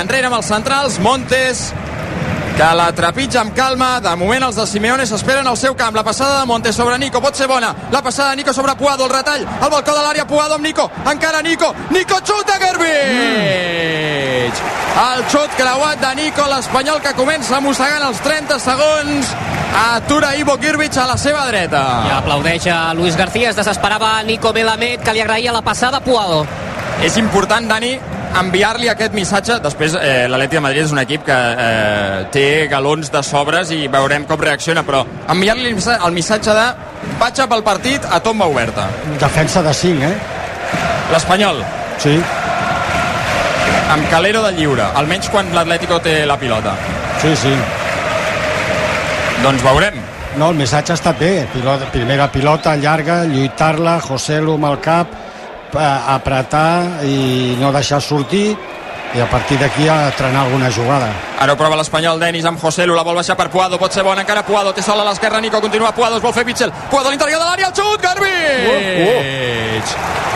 [0.00, 1.00] Enrere amb els centrals.
[1.02, 1.70] Montes
[2.60, 4.00] que la trepitja amb calma.
[4.04, 5.94] De moment els de Simeone s'esperen al seu camp.
[5.96, 7.70] La passada de Montes sobre Nico pot ser bona.
[7.90, 10.26] La passada de Nico sobre Puado, el retall al balcó de l'àrea.
[10.28, 10.90] Puado amb Nico.
[11.10, 11.74] Encara Nico.
[11.88, 12.90] Nico xuta Gervich.
[15.00, 19.32] El xut creuat de Nico, l'Espanyol que comença mossegant els 30 segons.
[19.80, 21.80] Atura Ivo Girvich a la seva dreta.
[22.10, 26.04] Ja aplaudeix a Luis García, es desesperava Nico Melamed, que li agraïa la passada a
[26.04, 26.44] Puado.
[27.00, 27.96] És important, Dani,
[28.38, 29.58] enviar-li aquest missatge.
[29.62, 33.88] Després, eh, l'Atleti de Madrid és un equip que eh, té galons de sobres i
[33.88, 36.66] veurem com reacciona, però enviar-li el missa- el missatge de
[37.18, 38.86] vaig pel partit a tomba oberta.
[39.18, 40.14] Defensa de 5, eh?
[41.12, 41.64] L'Espanyol,
[41.98, 42.14] Sí,
[43.92, 46.74] amb Calero de lliure, almenys quan l'Atlético té la pilota.
[47.20, 47.52] sí, sí.
[49.42, 49.94] Doncs veurem.
[50.38, 51.46] No, el missatge ha estat bé.
[51.52, 55.08] Pilota, primera pilota llarga, lluitar-la, José Lu amb el cap,
[55.74, 58.56] apretar i no deixar sortir
[59.14, 61.08] i a partir d'aquí a trenar alguna jugada.
[61.40, 64.04] Ara ho prova l'Espanyol, Denis amb José Lu, la vol baixar per Puado, pot ser
[64.06, 67.08] bona encara Puado, té sol a l'esquerra, Nico continua Puado, es vol fer Pitzel, Puado
[67.08, 69.94] a l'interior de l'àrea, el xut, Garbich!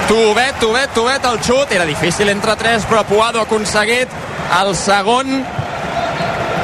[0.09, 4.11] Tubet, tubet, tubet, el xut, era difícil entre tres, però Puado ha aconseguit
[4.59, 5.39] el segon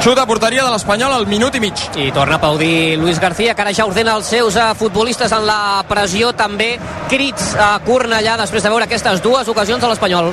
[0.01, 1.77] xut a porteria de l'Espanyol al minut i mig.
[1.93, 5.45] I torna a aplaudir Luis García, que ara ja ordena els seus eh, futbolistes en
[5.45, 6.71] la pressió, també
[7.09, 10.31] crits a Cornellà després de veure aquestes dues ocasions de l'Espanyol.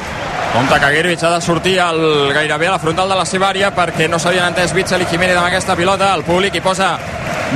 [0.54, 2.00] Compte que Girvich ha de sortir al,
[2.33, 5.37] gairebé a la frontal de la seva àrea perquè no s'havien entès Bitzel i Jiménez
[5.37, 6.14] amb aquesta pilota.
[6.16, 6.94] El públic hi posa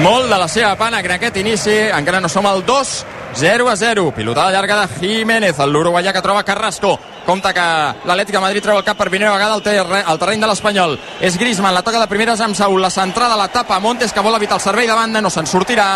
[0.04, 1.78] molt de la seva pana en aquest inici.
[1.96, 2.92] Encara no som al 2
[3.40, 4.12] 0 a 0.
[4.12, 6.98] Pilotada llarga de Jiménez, l'uruguaià que troba Carrasco.
[7.26, 7.66] Compte que
[8.08, 10.96] l'Atlètic de Madrid treu el cap per primera vegada al, terre, al terreny de l'Espanyol.
[11.22, 12.82] És Griezmann, la toca de primeres amb Saúl.
[12.82, 15.86] La centrada la tapa Montes, que vol evitar el servei de banda, no se'n sortirà.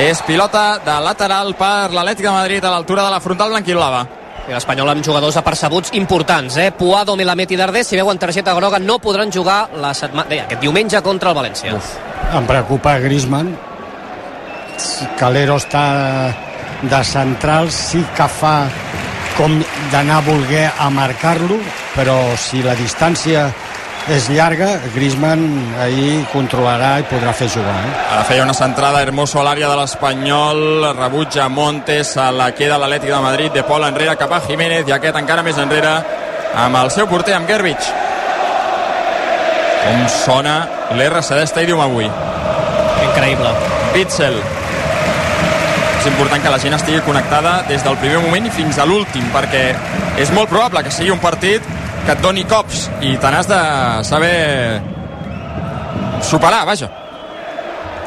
[0.00, 4.06] És pilota de lateral per l'Atlètic de Madrid a l'altura de la frontal blanquiblava.
[4.48, 6.72] I l'Espanyol amb jugadors apercebuts importants, eh?
[6.74, 10.26] Puado, Melamed i Darder, si veuen targeta groga, no podran jugar la setmana...
[10.30, 11.76] Bé, aquest diumenge contra el València.
[11.76, 11.92] Uf.
[12.34, 13.52] Em preocupa Griezmann.
[15.20, 15.84] Calero està
[16.82, 18.56] de central, sí que fa
[19.36, 19.54] com
[19.92, 21.58] d'anar a voler a marcar-lo,
[21.96, 23.48] però si la distància
[24.10, 27.74] és llarga, Griezmann ahir controlarà i podrà fer jugar.
[27.86, 27.92] Eh?
[28.16, 33.12] Ara feia una centrada Hermoso a l'àrea de l'Espanyol, rebutja Montes, se la queda l'Atlètic
[33.14, 35.94] de Madrid, de Pol enrere cap a Jiménez i aquest encara més enrere
[36.64, 37.92] amb el seu porter, amb Gerbich.
[39.82, 40.58] Com sona
[40.96, 42.10] l'RCD Stadium avui.
[43.06, 43.54] Increïble.
[43.94, 44.42] Pitzel.
[46.02, 49.22] És important que la gent estigui connectada des del primer moment i fins a l'últim,
[49.30, 49.60] perquè
[50.18, 51.62] és molt probable que sigui un partit
[52.02, 53.58] que et doni cops i te n'has de
[54.08, 54.80] saber
[56.26, 56.88] superar, vaja.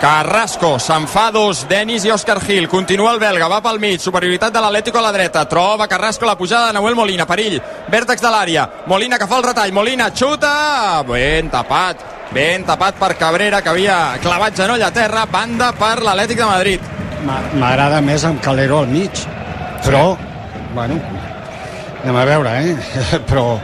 [0.02, 4.52] Carrasco, se'n fa dos, Denis i Òscar Gil, continua el belga, va pel mig, superioritat
[4.52, 8.34] de l'Atlético a la dreta, troba Carrasco la pujada de Nahuel Molina, perill, vèrtex de
[8.34, 12.04] l'àrea, Molina que fa el retall, Molina xuta, ben tapat,
[12.36, 16.91] ben tapat per Cabrera que havia clavat genoll a terra, banda per l'Atlètic de Madrid.
[17.24, 19.09] M'a- M'agrada més amb Calero al mig,
[19.86, 20.18] però,
[20.74, 20.99] bueno,
[22.03, 22.76] anem a veure, eh?
[23.30, 23.59] però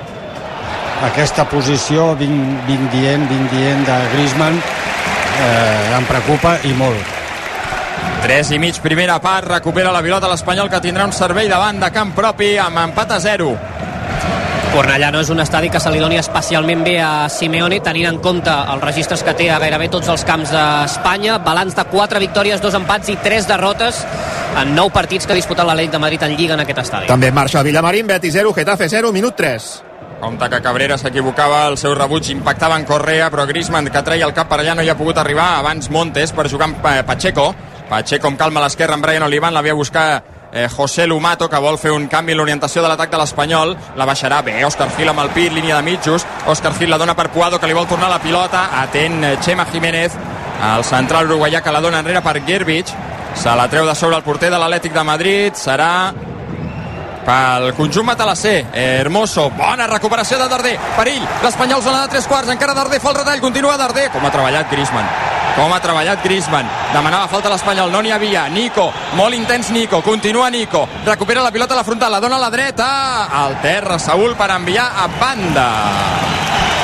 [1.06, 7.18] aquesta posició, vinc, vinc dient, vinc dient de Griezmann, eh, em preocupa i molt.
[8.22, 11.90] 3 i mig, primera part, recupera la pilota l'Espanyol que tindrà un servei davant de
[11.94, 13.56] camp propi amb empat a 0.
[14.72, 18.20] Cornellà no és un estadi que se li doni especialment bé a Simeone, tenint en
[18.24, 21.42] compte els registres que té a gairebé tots els camps d'Espanya.
[21.44, 24.00] Balanç de 4 victòries, 2 empats i 3 derrotes
[24.62, 27.12] en 9 partits que ha disputat l'Atlètic de Madrid en Lliga en aquest estadi.
[27.12, 29.70] També marxa Villamarín, Betis 0, Getafe 0, minut 3.
[30.22, 34.36] Compte que Cabrera s'equivocava, el seu rebuig impactava en Correa, però Griezmann, que treia el
[34.38, 35.58] cap per allà, no hi ha pogut arribar.
[35.60, 37.52] Abans Montes per jugar amb eh, Pacheco.
[37.90, 41.78] Pacheco amb calma a l'esquerra amb Brian Olivan, l'havia buscar eh, José Lumato, que vol
[41.80, 43.76] fer un canvi en l'orientació de l'atac de l'Espanyol.
[43.98, 46.26] La baixarà bé, Òscar Gil amb el pit, línia de mitjos.
[46.48, 48.68] Òscar Gil la dona per Puado, que li vol tornar la pilota.
[48.82, 50.18] Atent eh, Chema Jiménez,
[50.76, 52.94] el central uruguaià que la dona enrere per Gerbich.
[53.36, 55.56] Se la treu de sobre el porter de l'Atlètic de Madrid.
[55.56, 55.92] Serà
[57.22, 62.74] pel conjunt matalasser Hermoso, bona recuperació de Darder perill, l'Espanyol zona de tres quarts encara
[62.74, 66.70] Darder fa el retall, continua Darder com ha treballat Griezmann com ha treballat Griezmann.
[66.94, 68.90] Demanava falta a l'Espanyol, no n'hi havia Nico,
[69.20, 70.88] molt intens Nico, continua Nico.
[71.06, 72.90] Recupera la pilota a la frontal, la dona a la dreta.
[73.44, 75.68] Al terra Saúl per enviar a banda.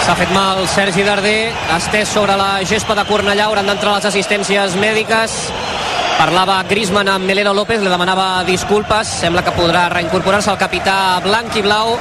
[0.05, 4.77] S'ha fet mal Sergi Darder, estès sobre la gespa de Cornellà, hauran d'entrar les assistències
[4.79, 5.35] mèdiques.
[6.17, 10.95] Parlava Griezmann amb Melero López, li demanava disculpes, sembla que podrà reincorporar-se el capità
[11.25, 11.97] blanc i blau.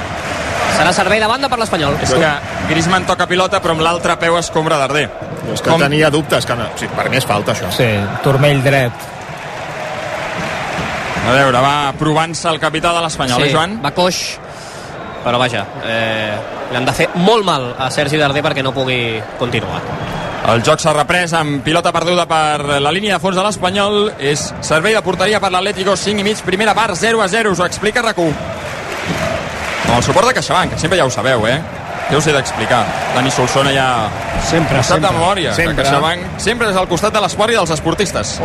[0.77, 1.99] Serà servei de banda per l'Espanyol.
[2.01, 2.31] és que
[2.67, 5.05] Griezmann toca pilota però amb l'altre peu escombra Darder
[5.53, 5.79] És que Com?
[5.79, 7.69] tenia dubtes, que no, sí, per mi és falta això.
[7.71, 7.87] Sí,
[8.23, 8.91] turmell dret.
[11.27, 13.77] a veure, va provant-se el capità de l'Espanyol, sí, eh, Joan?
[13.83, 14.19] va coix,
[15.25, 16.37] però vaja, eh,
[16.71, 19.81] li han de fer molt mal a Sergi Darder perquè no pugui continuar.
[20.47, 24.13] El joc s'ha reprès amb pilota perduda per la línia de fons de l'Espanyol.
[24.19, 27.51] És servei de porteria per l'Atlético, 5 i mig, primera part, 0 a 0.
[27.51, 28.31] Us ho explica RAC1.
[29.87, 31.59] Amb el suport de CaixaBank, que sempre ja ho sabeu, eh?
[32.07, 32.85] Què us he d'explicar?
[33.15, 33.87] Dani Solsona ja...
[34.47, 35.11] Sempre, sap de sempre.
[35.17, 35.51] memòria.
[35.57, 35.83] Sempre.
[35.83, 38.37] CaixaBank sempre és al costat de l'esport i dels esportistes.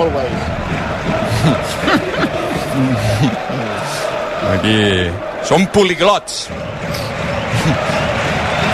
[4.56, 4.78] Aquí
[5.46, 6.48] som poliglots.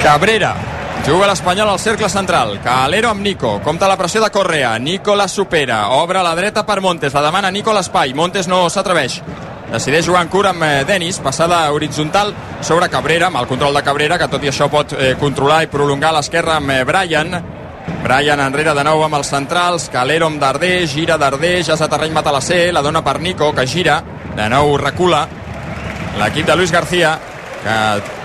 [0.03, 0.55] Cabrera.
[1.07, 2.59] Juga l'Espanyol al cercle central.
[2.65, 3.61] Calero amb Nico.
[3.65, 4.79] Compta la pressió de Correa.
[4.79, 5.89] Nico la supera.
[5.97, 7.15] Obre a la dreta per Montes.
[7.15, 8.15] La demana Nico a l'espai.
[8.15, 9.23] Montes no s'atreveix.
[9.69, 11.19] Decideix jugar en cura amb eh, Denis.
[11.21, 12.33] Passada horitzontal
[12.65, 13.29] sobre Cabrera.
[13.29, 16.57] Amb el control de Cabrera, que tot i això pot eh, controlar i prolongar l'esquerra
[16.57, 17.37] amb eh, Brian.
[18.03, 19.91] Brian enrere de nou amb els centrals.
[19.93, 20.87] Calero amb Darder.
[20.89, 21.59] Gira Darder.
[21.67, 22.69] Ja és a terreny matalasser.
[22.73, 24.01] La dona per Nico, que gira.
[24.39, 25.27] De nou recula.
[26.19, 27.13] L'equip de Luis García,
[27.63, 27.77] que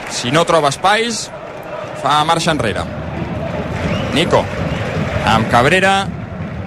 [0.09, 1.27] si no troba espais,
[2.01, 2.87] fa marxa enrere.
[4.13, 4.43] Nico,
[5.29, 5.93] amb Cabrera,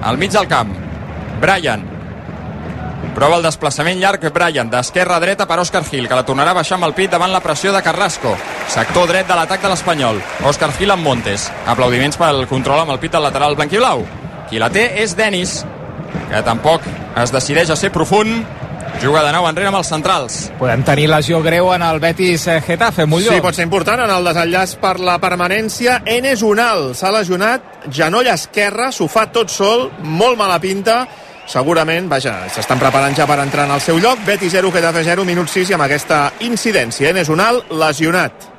[0.03, 0.70] al mig del camp.
[1.41, 1.83] Brian,
[3.17, 6.59] prova el desplaçament llarg Brian, d'esquerra a dreta per Òscar Gil, que la tornarà a
[6.59, 8.35] baixar amb el pit davant la pressió de Carrasco.
[8.69, 10.21] Sector dret de l'atac de l'Espanyol.
[10.45, 11.49] Òscar Gil amb Montes.
[11.67, 14.05] Aplaudiments pel control amb el pit del lateral blanquiblau.
[14.51, 15.62] Qui la té és Denis,
[16.29, 16.85] que tampoc
[17.17, 18.45] es decideix a ser profund.
[19.01, 20.39] Juga de nou enrere amb els centrals.
[20.61, 23.33] Podem tenir lesió greu en el Betis eh, Getafe, Molló.
[23.35, 26.03] Sí, pot ser important en el desenllaç per la permanència.
[26.05, 31.03] Enes Unal s'ha lesionat, genoll esquerre, s'ho fa tot sol, molt mala pinta.
[31.47, 34.18] Segurament, vaja, s'estan preparant ja per entrar en el seu lloc.
[34.26, 37.12] Betis 0, Getafe 0, minut 6 i amb aquesta incidència.
[37.14, 38.51] Enes Unal lesionat.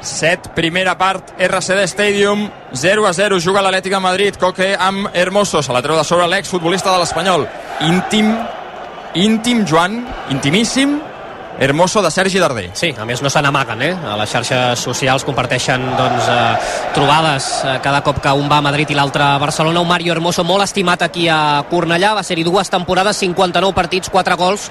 [0.00, 5.62] 7, primera part, RCD Stadium, 0 a 0, juga l'Atlètic de Madrid, Coque amb Hermoso,
[5.62, 7.46] se la treu de sobre l'exfutbolista de l'Espanyol.
[7.86, 8.32] Íntim,
[9.14, 10.00] íntim, Joan,
[10.32, 10.98] intimíssim,
[11.60, 12.70] Hermoso de Sergi Darder.
[12.72, 13.90] Sí, a més no se n'amaguen, eh?
[13.92, 18.64] A les xarxes socials comparteixen doncs, eh, trobades eh, cada cop que un va a
[18.64, 19.82] Madrid i l'altre a Barcelona.
[19.84, 24.38] Un Mario Hermoso molt estimat aquí a Cornellà, va ser-hi dues temporades, 59 partits, 4
[24.40, 24.70] gols,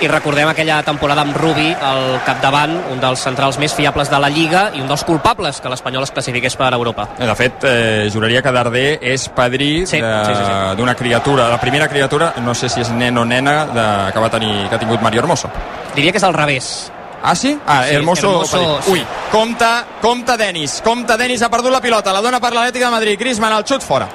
[0.00, 4.28] i recordem aquella temporada amb Rubi al capdavant, un dels centrals més fiables de la
[4.28, 7.08] Lliga i un dels culpables que l'Espanyol es classifiqués per Europa.
[7.18, 10.76] De fet, eh, juraria que Darder és padrí Sí, de- sí, sí, sí.
[10.76, 14.30] d'una criatura, la primera criatura, no sé si és nen o nena, de, que va
[14.30, 15.48] tenir, que ha tingut Mario Hermoso.
[15.94, 16.92] Diria que és al revés.
[17.22, 17.58] Ah, sí?
[17.66, 18.90] Ah, Sí, Hermoso, Hermoso, sí.
[18.92, 22.90] Ui, compta, compta Denis, compta Denis, ha perdut la pilota, la dona per l'Atlètic de
[22.90, 24.06] Madrid, Griezmann, el xut fora.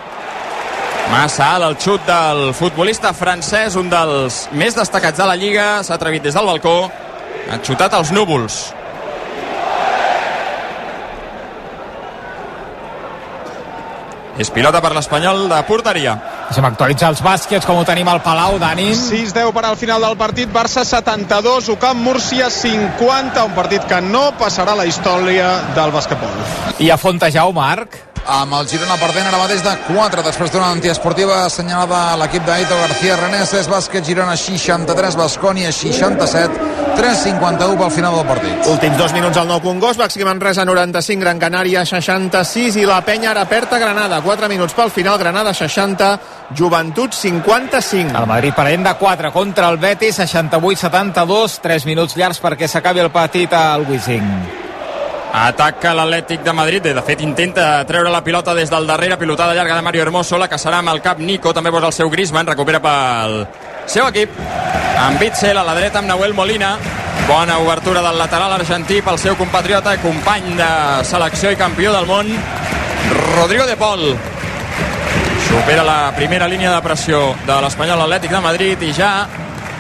[1.12, 5.66] Massa alt el xut del futbolista francès, un dels més destacats de la Lliga.
[5.84, 6.76] S'ha atrevit des del balcó.
[7.52, 8.62] Ha xutat als núvols.
[14.40, 16.14] És pilota per l'Espanyol de porteria.
[16.48, 18.88] Deixem actualitzar els bàsquets, com ho tenim al Palau, Dani.
[18.96, 24.30] 6-10 per al final del partit, Barça 72, Ucamp Múrcia 50, un partit que no
[24.40, 26.40] passarà la història del basquetbol.
[26.80, 28.00] I a Fontejau, Marc?
[28.28, 32.78] Amb el Girona perdent ara mateix de 4 després d'una antiesportiva assenyalada a l'equip d'Aito
[32.84, 38.68] García Reneses bàsquet Girona 63, Bascònia 67 3.51 pel final del partit.
[38.70, 43.32] Últims dos minuts al nou Congost Baxi Manresa 95, Gran Canària 66 i la penya
[43.32, 44.22] ara aperta Granada.
[44.22, 46.12] 4 minuts pel final, Granada 60
[46.58, 52.68] Joventut 55 El Madrid parent de 4 contra el Betis 68-72, 3 minuts llargs perquè
[52.68, 54.61] s'acabi el partit al Wizzing
[55.32, 59.78] Ataca l'Atlètic de Madrid, de fet intenta treure la pilota des del darrere, pilotada llarga
[59.78, 62.82] de Mario Hermoso, la serà amb el cap Nico, també posa el seu Griezmann, recupera
[62.84, 63.38] pel
[63.88, 64.34] seu equip,
[65.00, 66.74] amb Bitzel a la dreta amb Nahuel Molina,
[67.30, 70.72] bona obertura del lateral argentí pel seu compatriota i company de
[71.08, 72.28] selecció i campió del món,
[73.38, 74.04] Rodrigo de Pol.
[75.48, 79.14] Supera la primera línia de pressió de l'Espanyol Atlètic de Madrid i ja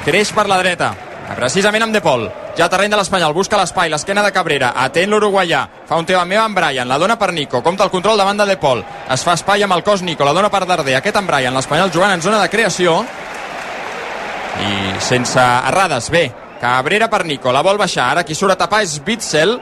[0.05, 0.93] creix per la dreta,
[1.35, 2.31] precisament amb De Pol
[2.61, 6.29] ja terreny de l'Espanyol, busca l'espai, l'esquena de Cabrera, atén l'uruguaià, fa un teu amb
[6.29, 9.33] meva amb Brian, la dona per Nico, compta el control de De Pol, es fa
[9.33, 12.21] espai amb el cos Nico, la dona per Darder, aquest amb Brian, l'Espanyol jugant en
[12.21, 13.03] zona de creació,
[14.61, 16.31] i sense errades, bé,
[16.61, 19.57] Cabrera per Nico, la vol baixar, ara qui surt a tapar és Bitzel,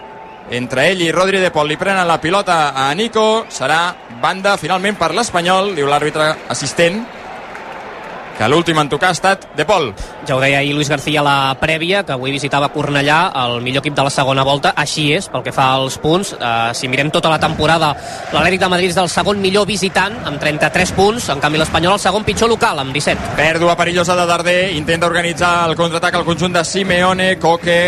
[0.51, 4.99] entre ell i Rodri de Pol li prenen la pilota a Nico, serà banda finalment
[4.99, 6.99] per l'Espanyol, diu l'àrbitre assistent,
[8.39, 9.89] que l'últim en tocar ha estat De Pol.
[10.23, 13.83] Ja ho deia ahir Luis García a la prèvia, que avui visitava Cornellà, el millor
[13.83, 14.71] equip de la segona volta.
[14.79, 16.31] Així és, pel que fa als punts.
[16.37, 17.91] Uh, si mirem tota la temporada,
[18.31, 21.29] l'Atlètic de Madrid és el segon millor visitant, amb 33 punts.
[21.35, 23.35] En canvi, l'Espanyol el segon pitjor local, amb 17.
[23.35, 24.59] Pèrdua perillosa de Darder.
[24.79, 27.81] Intenta organitzar el contraatac al conjunt de Simeone, Coque,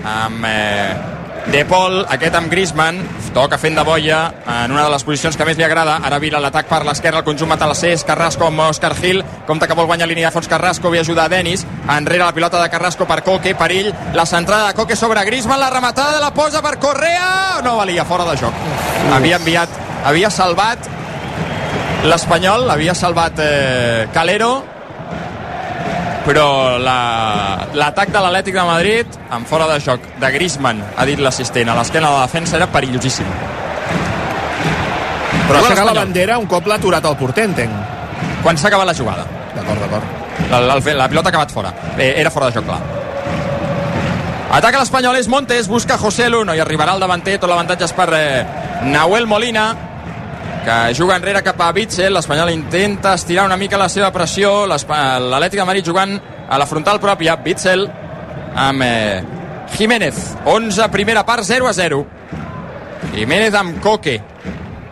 [0.00, 0.44] amb...
[0.48, 3.00] Eh, de Pol, aquest amb Griezmann,
[3.34, 5.96] toca fent de boia en una de les posicions que més li agrada.
[6.06, 9.88] Ara vira l'atac per l'esquerra, el conjunt Matalassés, Carrasco amb Òscar Gil, compta que vol
[9.88, 13.22] guanyar línia de fons Carrasco, ve ajudar a Denis, enrere la pilota de Carrasco per
[13.26, 17.60] Coque, perill, la centrada de Coque sobre Griezmann, la rematada de la posa per Correa,
[17.64, 18.66] no valia, fora de joc.
[19.14, 20.90] Havia enviat, havia salvat
[22.04, 24.79] l'Espanyol, havia salvat eh, Calero,
[26.26, 31.20] però l'atac la, de l'Atlètic de Madrid en fora de joc de Griezmann ha dit
[31.20, 33.28] l'assistent a l'esquena de la defensa era perillosíssim.
[35.48, 37.72] Però aixecar la bandera un cop l'ha aturat el porter entenc.
[38.44, 39.26] Quan s'ha acabat la jugada.
[39.54, 40.18] D'acord, d'acord.
[40.50, 41.72] La, la, la pilota ha acabat fora.
[41.96, 42.80] Eh, era fora de joc clar.
[44.50, 47.92] Ataca l'Espanyol, és Montes, busca José Lu, no hi arribarà el davanter, tot l'avantatge és
[47.94, 48.46] per eh,
[48.82, 49.68] Nahuel Molina,
[50.64, 55.60] que juga enrere cap a Bitzel, l'Espanyol intenta estirar una mica la seva pressió, l'Atlètic
[55.60, 56.16] de Madrid jugant
[56.48, 57.86] a la frontal pròpia, Bitzel
[58.56, 59.22] amb eh,
[59.76, 62.04] Jiménez, 11 primera part, 0 a 0.
[63.14, 64.18] Jiménez amb Coque.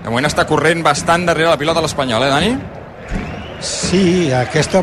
[0.03, 2.57] De moment està corrent bastant darrere la pilota l'Espanyol, eh, Dani?
[3.61, 4.83] Sí, aquesta,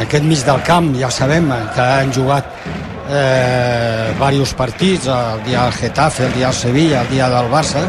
[0.00, 2.52] aquest mig del camp ja sabem que han jugat
[3.10, 7.82] eh, diversos partits, el dia del Getafe, el dia del Sevilla, el dia del Barça,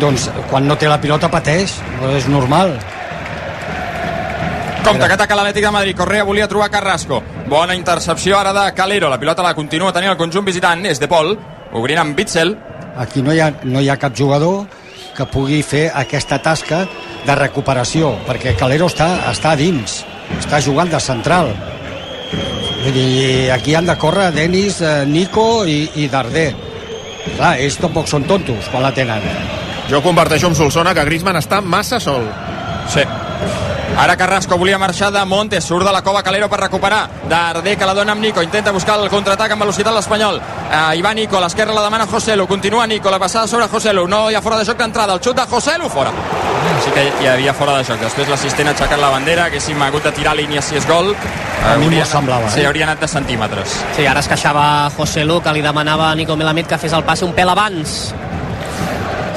[0.00, 1.78] doncs quan no té la pilota pateix,
[2.16, 2.76] és normal.
[4.82, 5.96] Compte que ataca l'Atlètic de Madrid.
[5.96, 7.22] Correa volia trobar Carrasco.
[7.46, 9.08] Bona intercepció ara de Calero.
[9.08, 10.82] La pilota la continua tenint el conjunt visitant.
[10.90, 11.36] És de Pol.
[11.78, 12.56] Obrint amb Bitzel.
[12.98, 14.66] Aquí no hi, ha, no hi ha cap jugador
[15.16, 16.82] que pugui fer aquesta tasca
[17.26, 20.00] de recuperació, perquè Calero està, està dins,
[20.40, 21.52] està jugant de central.
[22.82, 26.50] Vull dir, aquí han de córrer Denis, eh, Nico i, i Darder.
[27.36, 29.61] Clar, ells tampoc són tontos quan la tenen.
[29.92, 32.24] Jo comparteixo amb Solsona que Griezmann està massa sol.
[32.88, 33.02] Sí.
[33.92, 37.02] Ara Carrasco volia marxar de Montes, surt de la cova Calero per recuperar.
[37.28, 40.38] Darder que la dona amb Nico, intenta buscar el contraatac amb velocitat l'Espanyol.
[40.40, 44.06] Uh, hi va Nico, a l'esquerra la demana Joselu, continua Nico, la passada sobre Joselu,
[44.08, 46.10] no hi ha fora de joc d'entrada, el xut de Joselu, fora.
[46.86, 50.08] Sí que hi havia fora de joc, després l'assistent ha aixecat la bandera, haguéssim hagut
[50.08, 51.12] de tirar línia si és gol.
[51.68, 52.66] A mi m'ho semblava, Sí, eh?
[52.66, 53.76] hauria anat de centímetres.
[53.94, 57.04] Sí, ara es queixava José Lu, que li demanava a Nico Melamid que fes el
[57.04, 58.14] passe un pèl abans.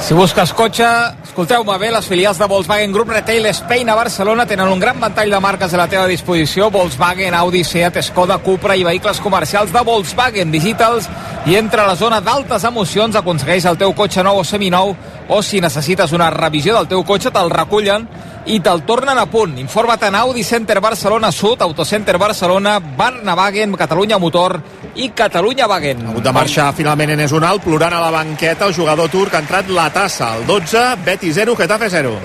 [0.06, 0.86] Si busques cotxe,
[1.26, 5.32] escolteu-me bé, les filials de Volkswagen Group Retail Spain a Barcelona tenen un gran ventall
[5.34, 6.68] de marques a la teva disposició.
[6.70, 10.52] Volkswagen, Audi, Seat, Skoda, Cupra i vehicles comercials de Volkswagen.
[10.54, 11.10] Visita'ls
[11.50, 14.94] i entra a la zona d'altes emocions, aconsegueix el teu cotxe nou o seminou
[15.26, 18.06] o si necessites una revisió del teu cotxe te'l recullen
[18.46, 19.58] i te'l tornen a punt.
[19.58, 24.60] Informa't en Audi Center Barcelona Sud, Autocenter Barcelona, Barnavagen, Catalunya Motor
[24.96, 26.06] i Catalunya Wagen.
[26.06, 29.44] Ha hagut de marxar finalment en Unal, plorant a la banqueta el jugador turc ha
[29.44, 32.16] entrat la tassa, el 12, Betis 0, Getafe 0.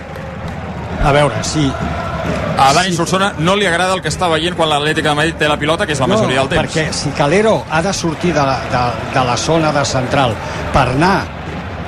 [1.04, 1.66] A veure, si,
[2.62, 5.48] A Dani Solsona no li agrada el que està veient quan l'Atlètic de Madrid té
[5.50, 6.62] la pilota, que és la majoria del temps.
[6.62, 8.82] perquè si Calero ha de sortir de la, de,
[9.16, 10.36] de la zona de central
[10.72, 11.16] per anar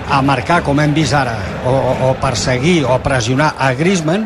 [0.10, 4.26] a marcar, com hem vist ara, o, o, o perseguir o pressionar a Griezmann,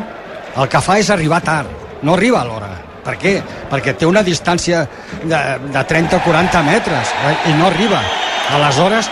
[0.56, 1.68] el que fa és arribar tard,
[2.02, 2.70] no arriba a l'hora.
[3.08, 3.38] Per què?
[3.70, 4.82] Perquè té una distància
[5.22, 5.40] de,
[5.72, 8.02] de 30-40 metres eh, i no arriba.
[8.52, 9.08] Aleshores,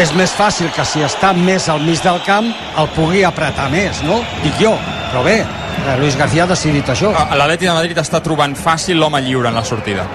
[0.00, 2.48] és més fàcil que si està més al mig del camp
[2.80, 4.22] el pugui apretar més, no?
[4.44, 4.72] Dic jo,
[5.10, 7.12] però bé, eh, Luis García ha decidit això.
[7.12, 10.06] L'Atlètic de Madrid està trobant fàcil l'home lliure en la sortida.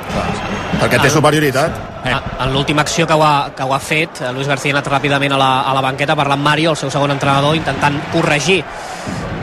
[0.82, 1.82] Perquè té superioritat.
[2.04, 2.16] Eh.
[2.44, 4.90] En l'última acció que ho, ha, que ho ha fet, eh, Luis García ha anat
[4.90, 8.64] ràpidament a la, a la banqueta parlant amb Mario, el seu segon entrenador, intentant corregir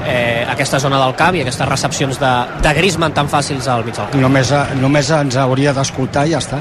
[0.06, 2.32] eh, aquesta zona del camp i aquestes recepcions de,
[2.62, 4.20] de Griezmann tan fàcils al mig del camp.
[4.22, 6.60] Només, eh, només ens hauria d'escoltar i ja està.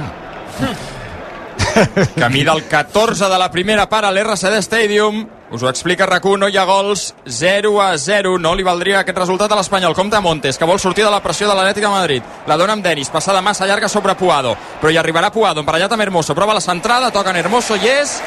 [2.20, 5.28] Camí del 14 de la primera part a l'RCD Stadium.
[5.50, 8.38] Us ho explica rac no hi ha gols 0 a 0.
[8.38, 9.96] No li valdria aquest resultat a l'Espanyol.
[9.96, 12.24] Compte Montes, que vol sortir de la pressió de l'Atlètic de Madrid.
[12.48, 14.56] La dona amb Denis, passada massa llarga sobre Puado.
[14.82, 16.36] Però hi arribarà Puado, emparellat amb Hermoso.
[16.36, 18.20] Prova la centrada, toca en Hermoso i és...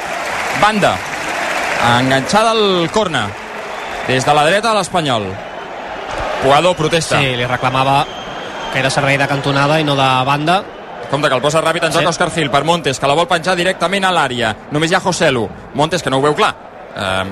[0.60, 0.96] Banda.
[1.98, 3.28] Enganxada al corna.
[4.08, 5.26] Des de la dreta de l'Espanyol.
[6.42, 7.20] Puado protesta.
[7.20, 8.04] Sí, li reclamava
[8.72, 10.62] que era servei de cantonada i no de banda.
[11.10, 12.08] Compte que el posa ràpid en joc Sí.
[12.08, 14.54] Òscar Gil per Montes, que la vol penjar directament a l'àrea.
[14.70, 15.48] Només hi ha Joselu.
[15.74, 16.54] Montes, que no ho veu clar.
[16.92, 17.30] Um,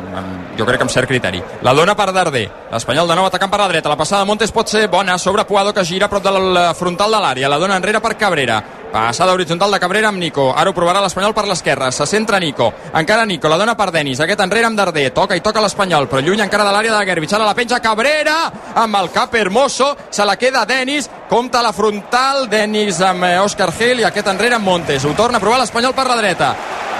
[0.57, 1.43] jo crec que amb cert criteri.
[1.63, 2.47] La dona per Darder.
[2.71, 3.89] L'Espanyol de nou atacant per la dreta.
[3.89, 7.21] La passada de Montes pot ser bona sobre Puado, que gira prop del frontal de
[7.21, 7.49] l'àrea.
[7.49, 8.63] La dona enrere per Cabrera.
[8.91, 10.49] Passada horitzontal de Cabrera amb Nico.
[10.51, 11.93] Ara ho provarà l'Espanyol per l'esquerra.
[11.95, 12.73] Se centra Nico.
[12.99, 13.49] Encara Nico.
[13.49, 14.19] La dona per Denis.
[14.21, 15.13] Aquest enrere amb Darder.
[15.15, 17.35] Toca i toca l'Espanyol, però lluny encara de l'àrea de Gerbich.
[17.39, 18.37] Ara la penja Cabrera
[18.75, 19.93] amb el cap hermoso.
[20.11, 21.07] Se la queda Denis.
[21.31, 22.49] Compta la frontal.
[22.51, 25.07] Denis amb eh, Òscar Gil i aquest enrere amb Montes.
[25.07, 26.51] Ho torna a provar l'Espanyol per la dreta.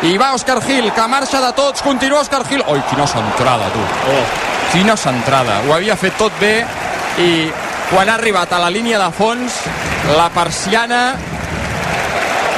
[0.07, 1.83] I va Òscar Gil, que marxa de tots.
[1.83, 2.63] Continua Òscar Gil.
[2.71, 3.83] Oi, quina centrada, tu.
[4.15, 4.23] Oh.
[4.71, 5.59] Quina centrada.
[5.67, 6.55] Ho havia fet tot bé
[7.19, 7.51] i
[7.91, 9.59] quan ha arribat a la línia de fons,
[10.15, 11.03] la persiana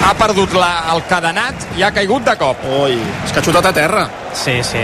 [0.02, 2.64] ha perdut la, el cadenat i ha caigut de cop.
[2.82, 4.06] Ui, és que ha xutat a terra.
[4.36, 4.82] Sí, sí.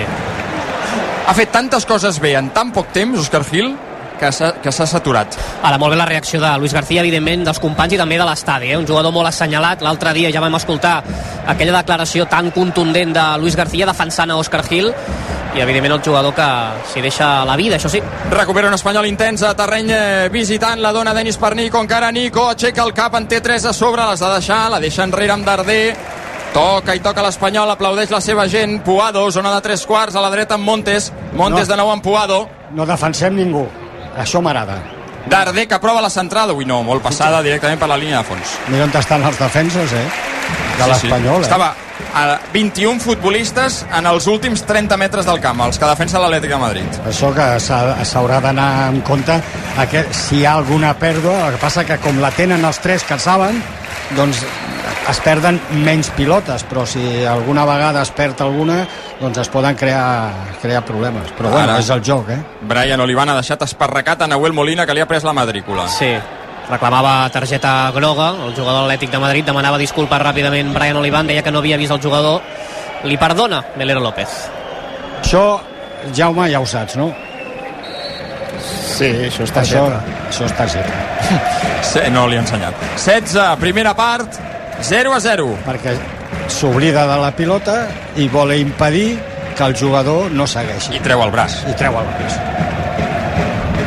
[1.28, 3.74] Ha fet tantes coses bé en tan poc temps, Òscar Gil,
[4.18, 5.36] que s'ha que s'ha saturat.
[5.62, 8.72] Ara, molt bé la reacció de Luis García, evidentment, dels companys i també de l'estadi.
[8.72, 8.76] Eh?
[8.76, 9.82] Un jugador molt assenyalat.
[9.86, 11.02] L'altre dia ja vam escoltar
[11.46, 14.92] aquella declaració tan contundent de Luis García defensant a Òscar Gil
[15.56, 16.46] i, evidentment, el jugador que
[16.92, 18.02] s'hi deixa la vida, això sí.
[18.30, 22.50] Recupera un espanyol intens a terreny eh, visitant, la dona Denis per Nico, encara Nico,
[22.50, 25.32] aixeca el cap, en té 3 a sobre, les ha de deixar, la deixa enrere
[25.32, 25.96] amb Darder,
[26.52, 30.30] toca i toca l'Espanyol, aplaudeix la seva gent, Puado, zona de 3 quarts, a la
[30.30, 31.72] dreta amb Montes, Montes No.
[31.74, 33.66] de nou amb Puado, No defensem ningú.
[34.18, 34.78] Això m'agrada.
[35.28, 38.54] Darder que prova la centrada, ui no, molt passada directament per la línia de fons.
[38.72, 40.06] Mira on estan els defenses, eh?
[40.78, 41.44] De l'Espanyol, eh?
[41.44, 41.74] Estava
[42.14, 46.60] a 21 futbolistes en els últims 30 metres del camp, els que defensa l'Atlètic de
[46.62, 46.98] Madrid.
[47.10, 49.36] Això que s'ha- s'haurà d'anar en compte
[49.90, 53.04] que si hi ha alguna pèrdua, el que passa que com la tenen els tres
[53.04, 53.62] que saben,
[54.16, 54.40] doncs
[55.08, 58.82] es perden menys pilotes, però si alguna vegada es perd alguna,
[59.20, 61.30] doncs es poden crear, crear problemes.
[61.36, 61.78] Però bueno, Ara.
[61.80, 62.38] és el joc, eh?
[62.68, 65.88] Brian Olivan ha deixat esparracat a Nahuel Molina, que li ha pres la matrícula.
[65.88, 66.10] Sí,
[66.68, 71.50] reclamava targeta groga, el jugador atlètic de Madrid demanava disculpes ràpidament Brian Olivan, deia que
[71.50, 72.42] no havia vist el jugador
[73.04, 74.28] li perdona Melero López
[75.22, 75.60] Això,
[76.14, 77.08] Jaume, ja ho saps, no?
[78.98, 79.84] Sí, això és Això,
[80.28, 80.92] això targeta.
[81.88, 82.74] Sí, no li ha ensenyat.
[82.98, 84.34] 16, primera part,
[84.82, 85.48] 0 a 0.
[85.66, 85.96] Perquè
[86.48, 87.80] s'oblida de la pilota
[88.16, 89.18] i vol impedir
[89.56, 90.94] que el jugador no segueixi.
[90.96, 91.60] I treu el braç.
[91.68, 92.38] I treu el braç.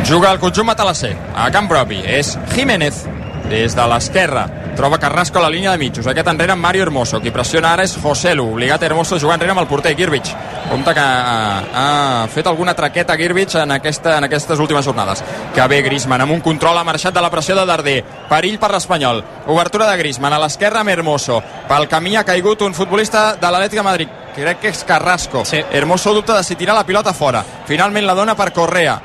[0.07, 2.01] Juga el conjunt matalasser, a camp propi.
[2.03, 3.05] És Jiménez,
[3.49, 4.47] des de l'esquerra.
[4.75, 6.07] Troba Carrasco a la línia de mitjos.
[6.07, 7.19] Aquest enrere amb Mario Hermoso.
[7.21, 8.45] Qui pressiona ara és Joselu.
[8.53, 10.31] Obligat Hermoso a jugar enrere amb el porter, Girvich.
[10.69, 15.23] Compte que ha, ha fet alguna traqueta Girvich en, aquesta, en aquestes últimes jornades.
[15.53, 17.99] Que bé Griezmann, amb un control ha marxat de la pressió de Darder.
[18.29, 19.23] Perill per l'Espanyol.
[19.51, 21.41] Obertura de Griezmann a l'esquerra amb Hermoso.
[21.67, 24.17] Pel camí ha caigut un futbolista de l'Atlètic de Madrid.
[24.35, 25.43] Crec que és Carrasco.
[25.45, 25.59] Sí.
[25.71, 27.43] Hermoso dubta de si tirar la pilota fora.
[27.67, 28.99] Finalment la dona per Correa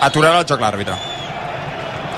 [0.00, 1.07] aturarà el joc l'àrbitre.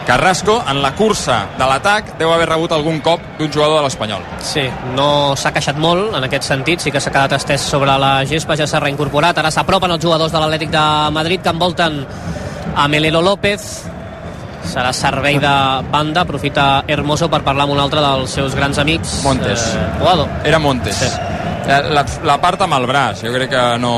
[0.07, 4.25] Carrasco, en la cursa de l'atac, deu haver rebut algun cop d'un jugador de l'Espanyol.
[4.43, 4.65] Sí,
[4.97, 8.57] no s'ha queixat molt en aquest sentit, sí que s'ha quedat estès sobre la gespa,
[8.59, 10.85] ja s'ha reincorporat, ara s'apropen els jugadors de l'Atlètic de
[11.15, 12.05] Madrid que envolten
[12.75, 13.67] a Melero López,
[14.71, 15.53] serà servei de
[15.91, 19.21] banda, aprofita Hermoso per parlar amb un altre dels seus grans amics.
[19.25, 19.71] Montes.
[19.75, 20.49] Eh.
[20.49, 20.97] Era Montes.
[20.97, 21.11] Sí.
[21.69, 23.95] La, la, la part amb el braç, jo crec que no...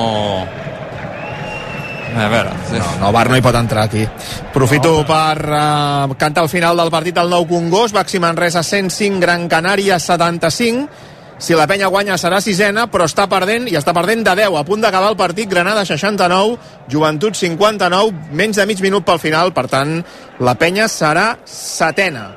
[2.13, 2.53] A veure...
[2.69, 2.79] Sí.
[2.79, 4.03] No, no, Bar no hi pot entrar aquí.
[4.05, 9.21] Aprofito no, per uh, cantar el final del partit del nou Congost, Baxi Manresa 105,
[9.23, 11.09] Gran Canària 75,
[11.43, 14.59] si la penya guanya serà sisena, però està perdent i està perdent de 10.
[14.61, 16.55] A punt d'acabar el partit, Granada 69,
[16.93, 19.97] Joventut 59, menys de mig minut pel final, per tant,
[20.39, 22.29] la penya serà setena.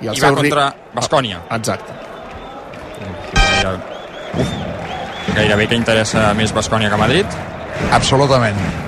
[0.00, 1.42] I, I va contra Bascònia.
[1.52, 2.00] Exacte.
[3.36, 3.76] Gaire...
[4.40, 4.56] Uf,
[5.36, 7.40] gairebé que interessa més Bascònia que Madrid.
[7.92, 8.85] Absolutament.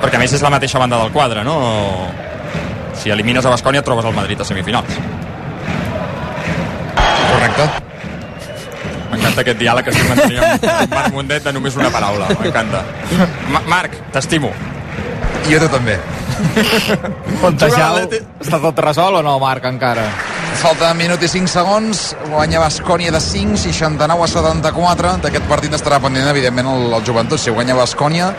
[0.00, 1.56] Perquè a més és la mateixa banda del quadre, no?
[3.00, 4.96] Si elimines a Bascònia trobes el Madrid a semifinals.
[7.30, 7.68] Correcte.
[9.10, 12.30] M'encanta aquest diàleg que estic mantenint amb Marc Mundet de només una paraula.
[12.40, 12.82] M'encanta.
[13.50, 14.52] Ma Marc, t'estimo.
[15.48, 15.96] I jo tu també.
[17.40, 18.04] Fontejau,
[18.40, 20.06] està tot resolt o no, Marc, encara?
[20.60, 25.12] Falta minut i 5 segons, guanya Bascònia de 5, 69 a 74.
[25.24, 27.40] D'aquest partit estarà pendent, evidentment, el, el joventut.
[27.40, 28.30] Si guanya Bascònia,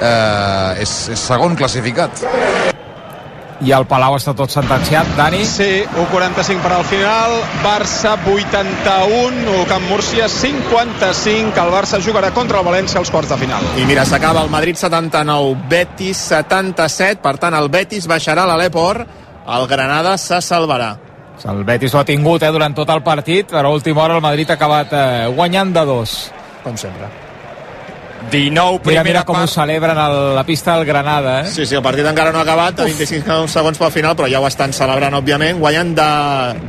[0.00, 2.26] eh, és, és segon classificat.
[3.58, 5.40] I el Palau està tot sentenciat, Dani?
[5.48, 7.32] Sí, 1.45 per al final,
[7.64, 13.40] Barça 81, o Camp Múrcia 55, el Barça jugarà contra el València als quarts de
[13.40, 13.66] final.
[13.74, 19.10] I mira, s'acaba el Madrid 79, Betis 77, per tant el Betis baixarà a l'Aleport,
[19.48, 20.92] el Granada se salvarà.
[21.50, 24.22] El Betis ho ha tingut eh, durant tot el partit, però a última hora el
[24.22, 26.20] Madrid ha acabat eh, guanyant de dos.
[26.62, 27.10] Com sempre.
[28.30, 29.48] 19, primera mira, mira com part.
[29.48, 31.50] ho celebren a la pista del Granada, eh?
[31.50, 34.40] Sí, sí, el partit encara no ha acabat, a 25 segons pel final, però ja
[34.40, 36.08] ho estan celebrant, òbviament, guanyant de,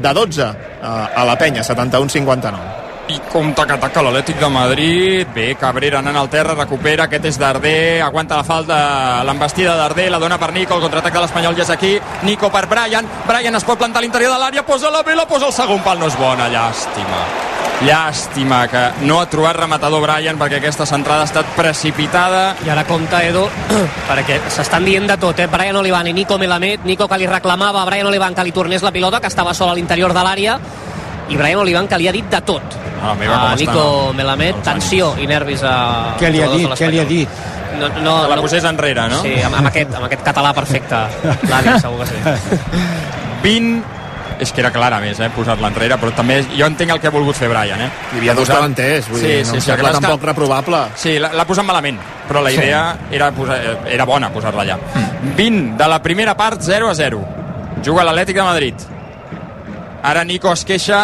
[0.01, 2.77] de 12 a, a la penya, 71-59.
[3.09, 5.27] I compte que ataca l'Atlètic de Madrid.
[5.33, 7.07] Bé, Cabrera anant al terra, recupera.
[7.07, 8.77] Aquest és Darder, aguanta la falta,
[9.25, 11.95] l'embestida de Darder, la dona per Nico, el contraatac de l'Espanyol ja és aquí.
[12.21, 15.49] Nico per Brian, Brian es pot plantar a l'interior de l'àrea, posa la vela, posa
[15.49, 17.23] el segon pal, no és bona, llàstima.
[17.79, 22.41] Llàstima que no ha trobat rematador Brian perquè aquesta centrada ha estat precipitada.
[22.65, 23.45] I ara compta, Edu,
[24.09, 25.47] perquè s'estan dient de tot, eh?
[25.47, 28.83] Brian Olivan i Nico Melamed, Nico que li reclamava a Brian Olivan que li tornés
[28.83, 30.57] la pilota, que estava sol a l'interior de l'àrea,
[31.29, 32.75] i Brian Olivan que li ha dit de tot.
[32.99, 35.77] Ah, meva, a Nico estan Melamed, els tensió i nervis a...
[36.19, 36.67] Què li ha dit?
[36.81, 37.39] Què li ha dit?
[37.79, 39.21] No, no, Que la no, posés enrere, no?
[39.23, 40.99] Sí, amb, amb, aquest, amb aquest català perfecte.
[41.47, 42.59] L'Àlex, segur que sí.
[43.45, 43.98] 20
[44.39, 47.07] és que era clar a més, eh, posar-la enrere, però també jo entenc el que
[47.07, 47.89] ha volgut fer Brian, eh?
[48.13, 50.77] Hi havia dos davanters, vull sí, dir, no sí, sí, sembla és que- tampoc reprovable.
[50.95, 52.57] Sí, l'ha posat malament, però la Sí.
[52.57, 54.77] idea era, posar, era bona posar-la allà.
[55.35, 57.25] 20 de la primera part, 0 a 0.
[57.83, 58.75] Juga l'Atlètic de Madrid.
[60.01, 61.01] Ara Nico es queixa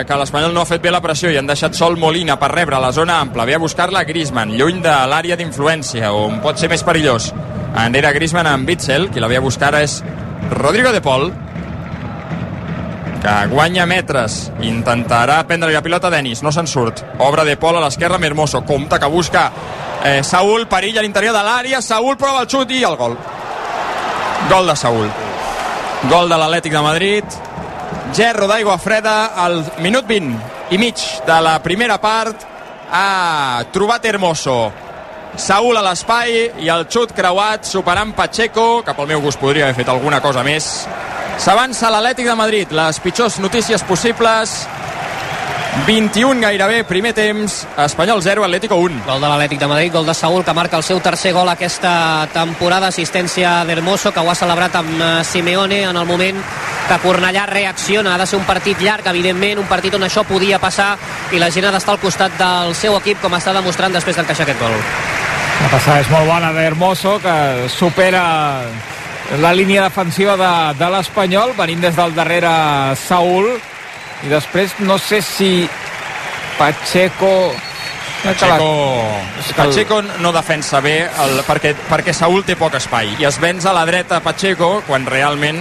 [0.00, 2.48] eh, que l'Espanyol no ha fet bé la pressió i han deixat sol Molina per
[2.50, 3.44] rebre la zona ampla.
[3.44, 7.34] Ve a buscar-la Griezmann, lluny de l'àrea d'influència, on pot ser més perillós.
[7.76, 10.02] Enrere Griezmann amb Witzel, qui la ve a buscar és
[10.50, 11.30] Rodrigo de Pol,
[13.28, 17.02] que guanya metres, intentarà prendre la pilota Denis, no se'n surt.
[17.20, 19.50] Obra de Pol a l'esquerra, Mermoso, compte que busca
[20.04, 23.18] eh, Saúl, perill a l'interior de l'àrea, Saúl prova el xut i el gol.
[24.48, 25.10] Gol de Saúl.
[26.08, 27.38] Gol de l'Atlètic de Madrid.
[28.16, 32.46] Gerro d'aigua freda al minut 20 i mig de la primera part
[32.88, 34.56] ha trobat Hermoso.
[35.36, 39.82] Saúl a l'espai i el xut creuat superant Pacheco, que pel meu gust podria haver
[39.82, 40.88] fet alguna cosa més.
[41.38, 44.66] S'avança l'Atlètic de Madrid, les pitjors notícies possibles.
[45.86, 49.04] 21 gairebé, primer temps, Espanyol 0, Atlético 1.
[49.06, 52.26] Gol de l'Atlètic de Madrid, gol de Saúl, que marca el seu tercer gol aquesta
[52.34, 56.42] temporada, assistència d'Hermoso, que ho ha celebrat amb eh, Simeone en el moment
[56.88, 58.16] que Cornellà reacciona.
[58.16, 60.96] Ha de ser un partit llarg, evidentment, un partit on això podia passar
[61.30, 64.48] i la gent ha d'estar al costat del seu equip, com està demostrant després d'encaixar
[64.48, 64.74] aquest gol.
[65.62, 68.26] La passada és molt bona d'Hermoso, que supera
[69.36, 72.50] la línia defensiva de, de l'Espanyol, venint des del darrere
[72.96, 73.50] Saúl,
[74.24, 75.68] i després no sé si
[76.58, 77.52] Pacheco...
[78.18, 79.12] Pacheco,
[79.54, 83.74] Pacheco no defensa bé el, perquè, perquè Saúl té poc espai i es venç a
[83.76, 85.60] la dreta Pacheco quan realment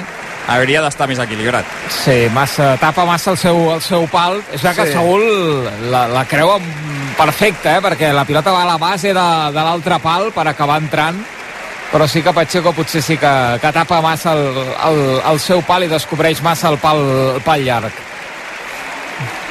[0.49, 1.67] hauria d'estar més equilibrat.
[1.91, 4.39] Sí, massa, tapa massa el seu, el seu pal.
[4.55, 4.93] És que Sí.
[4.95, 5.21] Saúl
[5.91, 6.55] la, la creu
[7.17, 7.81] perfecta, eh?
[7.83, 11.19] perquè la pilota va a la base de, de l'altre pal per acabar entrant,
[11.91, 14.45] però sí que Pacheco potser sí que, que tapa massa el,
[14.89, 17.01] el, el seu pal i descobreix massa el pal,
[17.37, 18.03] el pal llarg.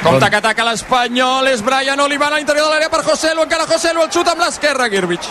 [0.02, 4.04] Compte que ataca l'Espanyol, és Brian Olivan a l'interior de l'àrea per Joselu, encara Joselu,
[4.04, 5.26] el xut amb l'esquerra, Girbich.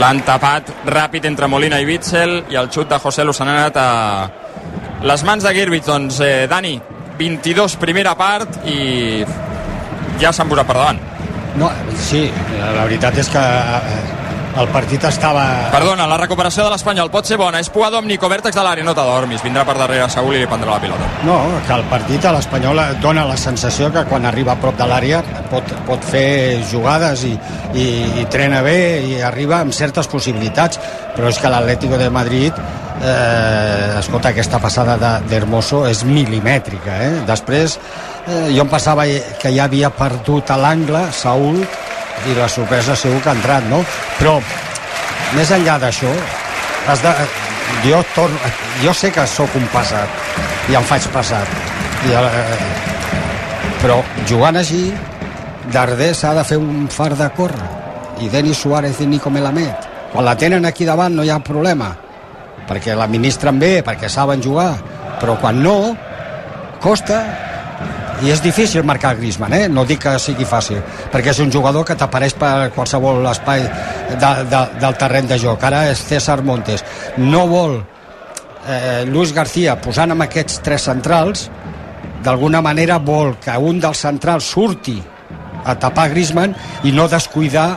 [0.00, 3.88] L'han tapat ràpid entre Molina i Witzel i el xut de Joselu s'han anat a
[5.06, 5.86] les mans de Girbich.
[5.86, 6.74] Doncs, eh, Dani,
[7.18, 9.24] 22 primera part i
[10.20, 11.00] ja s'han posat per davant.
[11.60, 12.26] No, sí,
[12.60, 14.19] la veritat és que eh,
[14.58, 15.44] el partit estava...
[15.70, 17.60] Perdona, la recuperació de l'Espanyol pot ser bona.
[17.62, 19.44] És Puado amb Nico Vèrtex de l'àrea, no t'adormis.
[19.46, 21.06] Vindrà per darrere Saúl i li prendrà la pilota.
[21.28, 21.36] No,
[21.68, 25.22] que el partit a l'Espanyol dona la sensació que quan arriba a prop de l'àrea
[25.52, 27.32] pot, pot fer jugades i,
[27.78, 27.86] i,
[28.20, 28.76] i trena bé
[29.06, 30.80] i arriba amb certes possibilitats,
[31.14, 32.58] però és que l'Atlético de Madrid
[33.02, 37.12] eh, escolta, aquesta passada de- d'Hermoso és milimètrica, eh?
[37.28, 37.78] Després
[38.26, 39.06] eh, jo em passava
[39.40, 41.62] que ja havia perdut a l'angle Saúl
[42.28, 43.80] i la sorpresa segur que ha entrat, no?
[44.18, 44.36] Però
[45.36, 46.10] més enllà d'això
[46.90, 47.12] has de,
[47.84, 48.38] jo, torno,
[48.82, 51.52] jo sé que sóc un passat i em faig passat
[52.08, 52.58] i, eh,
[53.82, 54.88] però jugant així
[55.70, 57.68] Darder s'ha de fer un far de córrer
[58.24, 61.92] i Denis Suárez i Nico Melamed quan la tenen aquí davant no hi ha problema
[62.68, 64.72] perquè l'administren bé, perquè saben jugar
[65.20, 65.94] però quan no
[66.82, 67.20] costa
[68.20, 69.68] i és difícil marcar Griezmann, eh?
[69.68, 70.80] no dic que sigui fàcil,
[71.12, 75.64] perquè és un jugador que t'apareix per qualsevol espai de, de, del terreny de joc.
[75.64, 76.84] Ara és César Montes.
[77.16, 77.78] No vol
[78.68, 81.48] eh, Luis García posant amb aquests tres centrals,
[82.24, 84.98] d'alguna manera vol que un dels centrals surti
[85.64, 86.54] a tapar Griezmann
[86.84, 87.70] i no descuidar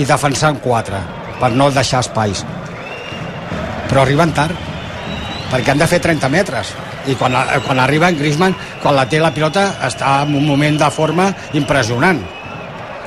[0.00, 1.00] i defensar en quatre,
[1.40, 2.44] per no deixar espais.
[3.90, 4.71] Però arriben tard,
[5.52, 6.74] perquè han de fer 30 metres
[7.06, 7.36] i quan,
[7.66, 11.28] quan arriba en Griezmann quan la té la pilota està en un moment de forma
[11.52, 12.22] impressionant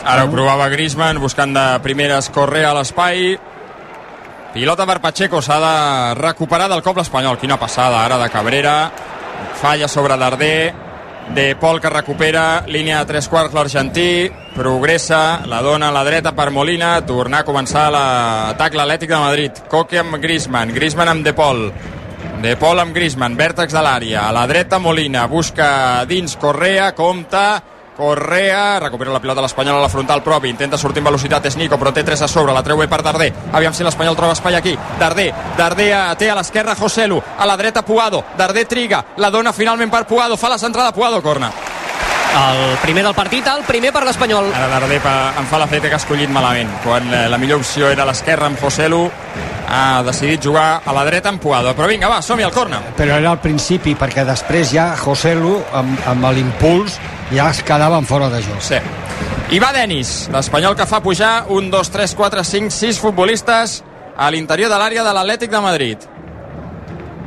[0.06, 3.32] Ara ho provava Griezmann buscant de primeres Correa a l'espai.
[4.54, 5.72] Pilota per Pacheco, s'ha de
[6.20, 7.40] recuperar del cop l'Espanyol.
[7.42, 8.76] Quina passada ara de Cabrera.
[9.58, 10.74] Falla sobre Darder.
[11.34, 16.36] De Pol que recupera, línia de tres quarts l'argentí, progressa, la dona a la dreta
[16.38, 19.64] per Molina, tornar a començar l'atac l'Atlètic de Madrid.
[19.72, 21.72] Coque amb Griezmann, Griezmann amb De Pol,
[22.42, 24.28] de Pol amb Griezmann, vèrtex de l'àrea.
[24.30, 27.62] A la dreta Molina, busca dins Correa, compta,
[27.96, 31.80] Correa, recupera la pilota l'Espanyol a la frontal propi, intenta sortir amb velocitat, és Nico,
[31.80, 33.32] però té 3 a sobre, la treu bé per Darder.
[33.54, 34.76] Aviam si l'Espanyol troba espai aquí.
[35.00, 39.92] Darder, Darder té a l'esquerra Joselu, a la dreta Puado, Darder triga, la dona finalment
[39.92, 41.54] per Puado, fa la centrada Puado, corna.
[42.36, 44.50] El primer del partit, el primer per l'Espanyol.
[44.52, 46.70] Ara Darder pa, em fa l'efecte que ha escollit malament.
[46.84, 49.06] Quan eh, la millor opció era a l'esquerra amb Joselu,
[49.72, 51.72] ha decidit jugar a la dreta amb Puado.
[51.78, 52.82] Però vinga, va, som-hi al corna.
[52.98, 57.00] però era al principi perquè després ja José Lu amb, amb l'impuls
[57.32, 58.80] ja es quedaven fora de joc sí.
[59.56, 63.82] I va Denis, l'Espanyol que fa pujar un, dos, tres, quatre, cinc, sis futbolistes
[64.18, 66.06] a l'interior de l'àrea de l'Atlètic de Madrid.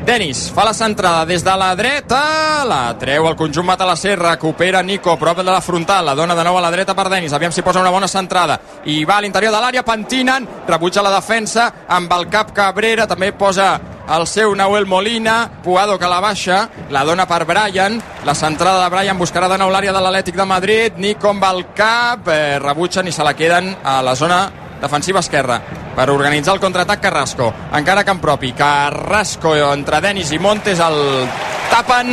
[0.08, 5.18] Denis fa la centrada des de la dreta, la treu el conjunt matalasser, recupera Nico,
[5.20, 7.60] prop de la frontal, la dona de nou a la dreta per Denis, aviam si
[7.60, 8.56] posa una bona centrada,
[8.88, 13.34] i va a l'interior de l'àrea, pentinen, rebutja la defensa, amb el cap Cabrera, també
[13.36, 13.74] posa
[14.08, 18.94] el seu Nahuel Molina, Puado que la baixa, la dona per Brian, la centrada de
[18.94, 23.08] Brian buscarà de nou l'àrea de l'Atlètic de Madrid, Nico amb el cap, eh, rebutgen
[23.08, 24.40] i se la queden a la zona
[24.80, 25.60] defensiva esquerra
[25.96, 27.52] per organitzar el contraatac Carrasco.
[27.74, 31.28] Encara camp propi, Carrasco entre Denis i Montes el
[31.70, 32.12] tapen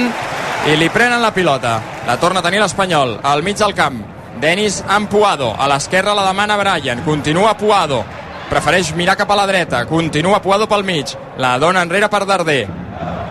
[0.71, 1.79] i li prenen la pilota.
[2.07, 4.01] La torna a tenir l'Espanyol al mig del camp.
[4.41, 5.53] Denis amb Puado.
[5.57, 8.03] A l'esquerra la demana Brian, continua Puado.
[8.49, 9.85] Prefereix mirar cap a la dreta.
[9.89, 12.84] Continua Puado pel mig, la dona enrere per Darder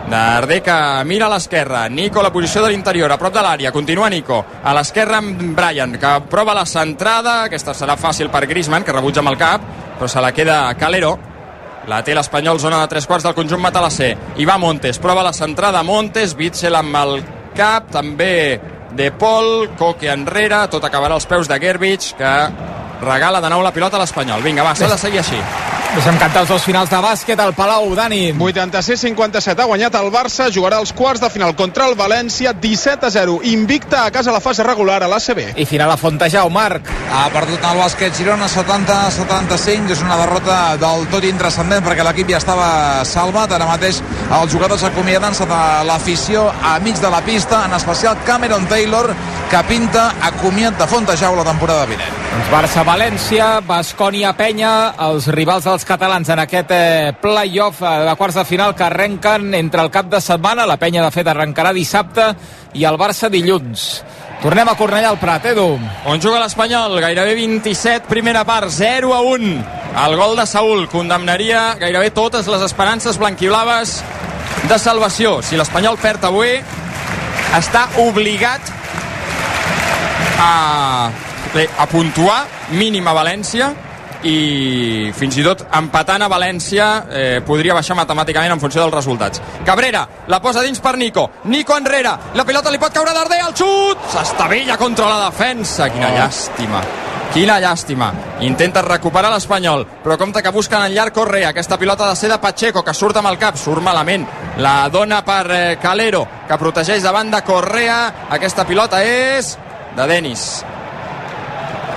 [0.09, 0.73] Darder que
[1.05, 4.43] mira a l'esquerra, Nico a la posició de l'interior, a prop de l'àrea, continua Nico,
[4.63, 9.23] a l'esquerra amb Brian, que prova la centrada, aquesta serà fàcil per Griezmann, que rebutja
[9.23, 9.65] amb el cap,
[9.97, 11.15] però se la queda Calero,
[11.87, 14.15] la té l'Espanyol, zona de tres quarts del conjunt matalasser.
[14.37, 15.83] I va Montes, prova la centrada.
[15.85, 17.19] Montes, Witzel amb el
[17.57, 18.59] cap, també
[18.95, 22.35] De Pol, Coque enrere, tot acabarà als peus de Gerbich, que
[23.05, 24.45] regala de nou la pilota a l'Espanyol.
[24.45, 25.41] Vinga, va, s'ha de seguir així.
[25.95, 28.33] Deixem cantar els dos finals de bàsquet al Palau, Dani.
[28.35, 33.11] 86-57 ha guanyat el Barça, jugarà els quarts de final contra el València, 17 a
[33.13, 35.53] 0, invicta a casa a la fase regular a l'ACB.
[35.55, 36.89] I final a Fontejau, Marc.
[37.15, 42.43] Ha perdut el bàsquet Girona 70-75, és una derrota del tot intrascendent perquè l'equip ja
[42.43, 42.67] estava
[43.07, 48.19] salvat, ara mateix els jugadors acomiaden sota l'afició a mig de la pista, en especial
[48.27, 49.13] Cameron Taylor,
[49.47, 52.21] que pinta acomiat de Fontejau la temporada vinent.
[52.35, 54.71] Doncs Barça-València, Bascònia-Penya,
[55.07, 59.53] els rivals dels catalans en aquest eh, play-off eh, de quarts de final que arrenquen
[59.55, 60.65] entre el cap de setmana.
[60.65, 62.27] La Penya, de fet, arrencarà dissabte
[62.73, 63.85] i el Barça dilluns.
[64.41, 65.77] Tornem a Cornellà al Prat, Edu.
[66.11, 66.99] On juga l'Espanyol?
[67.01, 69.53] Gairebé 27, primera part, 0 a 1.
[70.05, 74.01] El gol de Saúl condemnaria gairebé totes les esperances blanquiblaves
[74.67, 75.39] de salvació.
[75.45, 76.57] Si l'Espanyol perd avui,
[77.55, 78.73] està obligat
[80.41, 81.09] a,
[81.79, 82.43] a puntuar
[82.75, 83.71] mínim a València
[84.25, 89.41] i fins i tot empatant a València eh, podria baixar matemàticament en funció dels resultats.
[89.65, 91.29] Cabrera, la posa dins per Nico.
[91.45, 94.05] Nico enrere, la pilota li pot caure Darder, el xut!
[94.13, 96.17] S'estavella contra la defensa, quina Oh.
[96.17, 96.81] llàstima.
[97.33, 98.11] Quina llàstima.
[98.47, 101.49] Intenta recuperar l'Espanyol, però compte que busquen en llarg Correa.
[101.49, 104.25] Aquesta pilota de ser de Pacheco, que surt amb el cap, surt malament.
[104.57, 108.27] La dona per eh, Calero, que protegeix davant de Correa.
[108.29, 109.57] Aquesta pilota és
[109.97, 110.63] de Denis.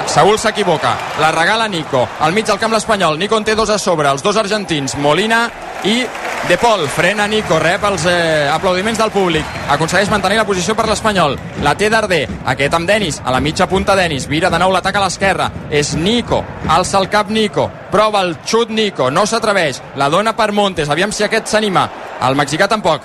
[0.08, 2.08] Saúl s'equivoca, la regala Nico.
[2.20, 5.44] Al mig del camp l'Espanyol, Nico en té dos a sobre els dos argentins, Molina
[5.84, 6.00] i
[6.48, 9.44] De Paul, frena Nico, rep els eh, aplaudiments del públic.
[9.68, 11.34] Aconsegueix mantenir la posició per l'Espanyol.
[11.66, 12.22] La té Darder,
[12.54, 15.50] aquest amb Denis a la mitja punta Denis, vira de nou l'atac a l'esquerra.
[15.68, 17.68] És Nico, alça el cap Nico.
[17.92, 19.82] Prova el xut Nico, no s'atreveix.
[20.00, 21.84] La dona per Montes, aviam si aquest s'anima.
[22.24, 23.04] El mexicà tampoc.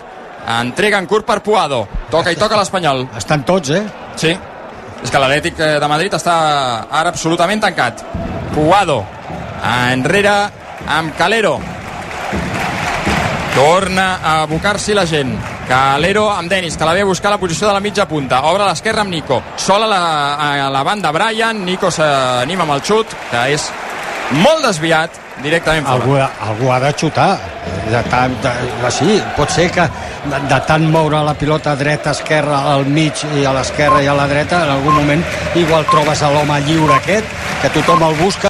[0.61, 3.07] Entrega en curt per Puado, toca i toca l'Espanyol.
[3.17, 3.83] Estan tots, eh?
[4.15, 4.37] Sí,
[5.03, 6.35] és que l'Atlètic eh, de Madrid està
[6.89, 8.03] ara absolutament tancat.
[8.53, 9.01] Puado,
[9.91, 10.35] enrere
[10.87, 11.57] amb Calero.
[13.53, 15.35] Torna a abocar-s'hi la gent.
[15.67, 18.41] Calero amb Denis, que la ve a buscar la posició de la mitja punta.
[18.49, 19.41] Obre a l'esquerra amb Nico.
[19.55, 20.01] Sol a la,
[20.35, 21.63] a la banda Brian.
[21.65, 23.69] Nico s'anima amb el xut, que és
[24.31, 25.99] molt desviat directament fora.
[25.99, 26.17] Algú,
[26.49, 27.31] algú ha de xutar
[27.89, 28.51] de tant, de,
[28.81, 29.85] de, sí, pot ser que
[30.25, 34.15] de, de tant moure la pilota dreta, esquerra, al mig i a l'esquerra i a
[34.17, 35.23] la dreta, en algun moment
[35.59, 37.27] igual trobes l'home lliure aquest,
[37.61, 38.41] que tothom el busca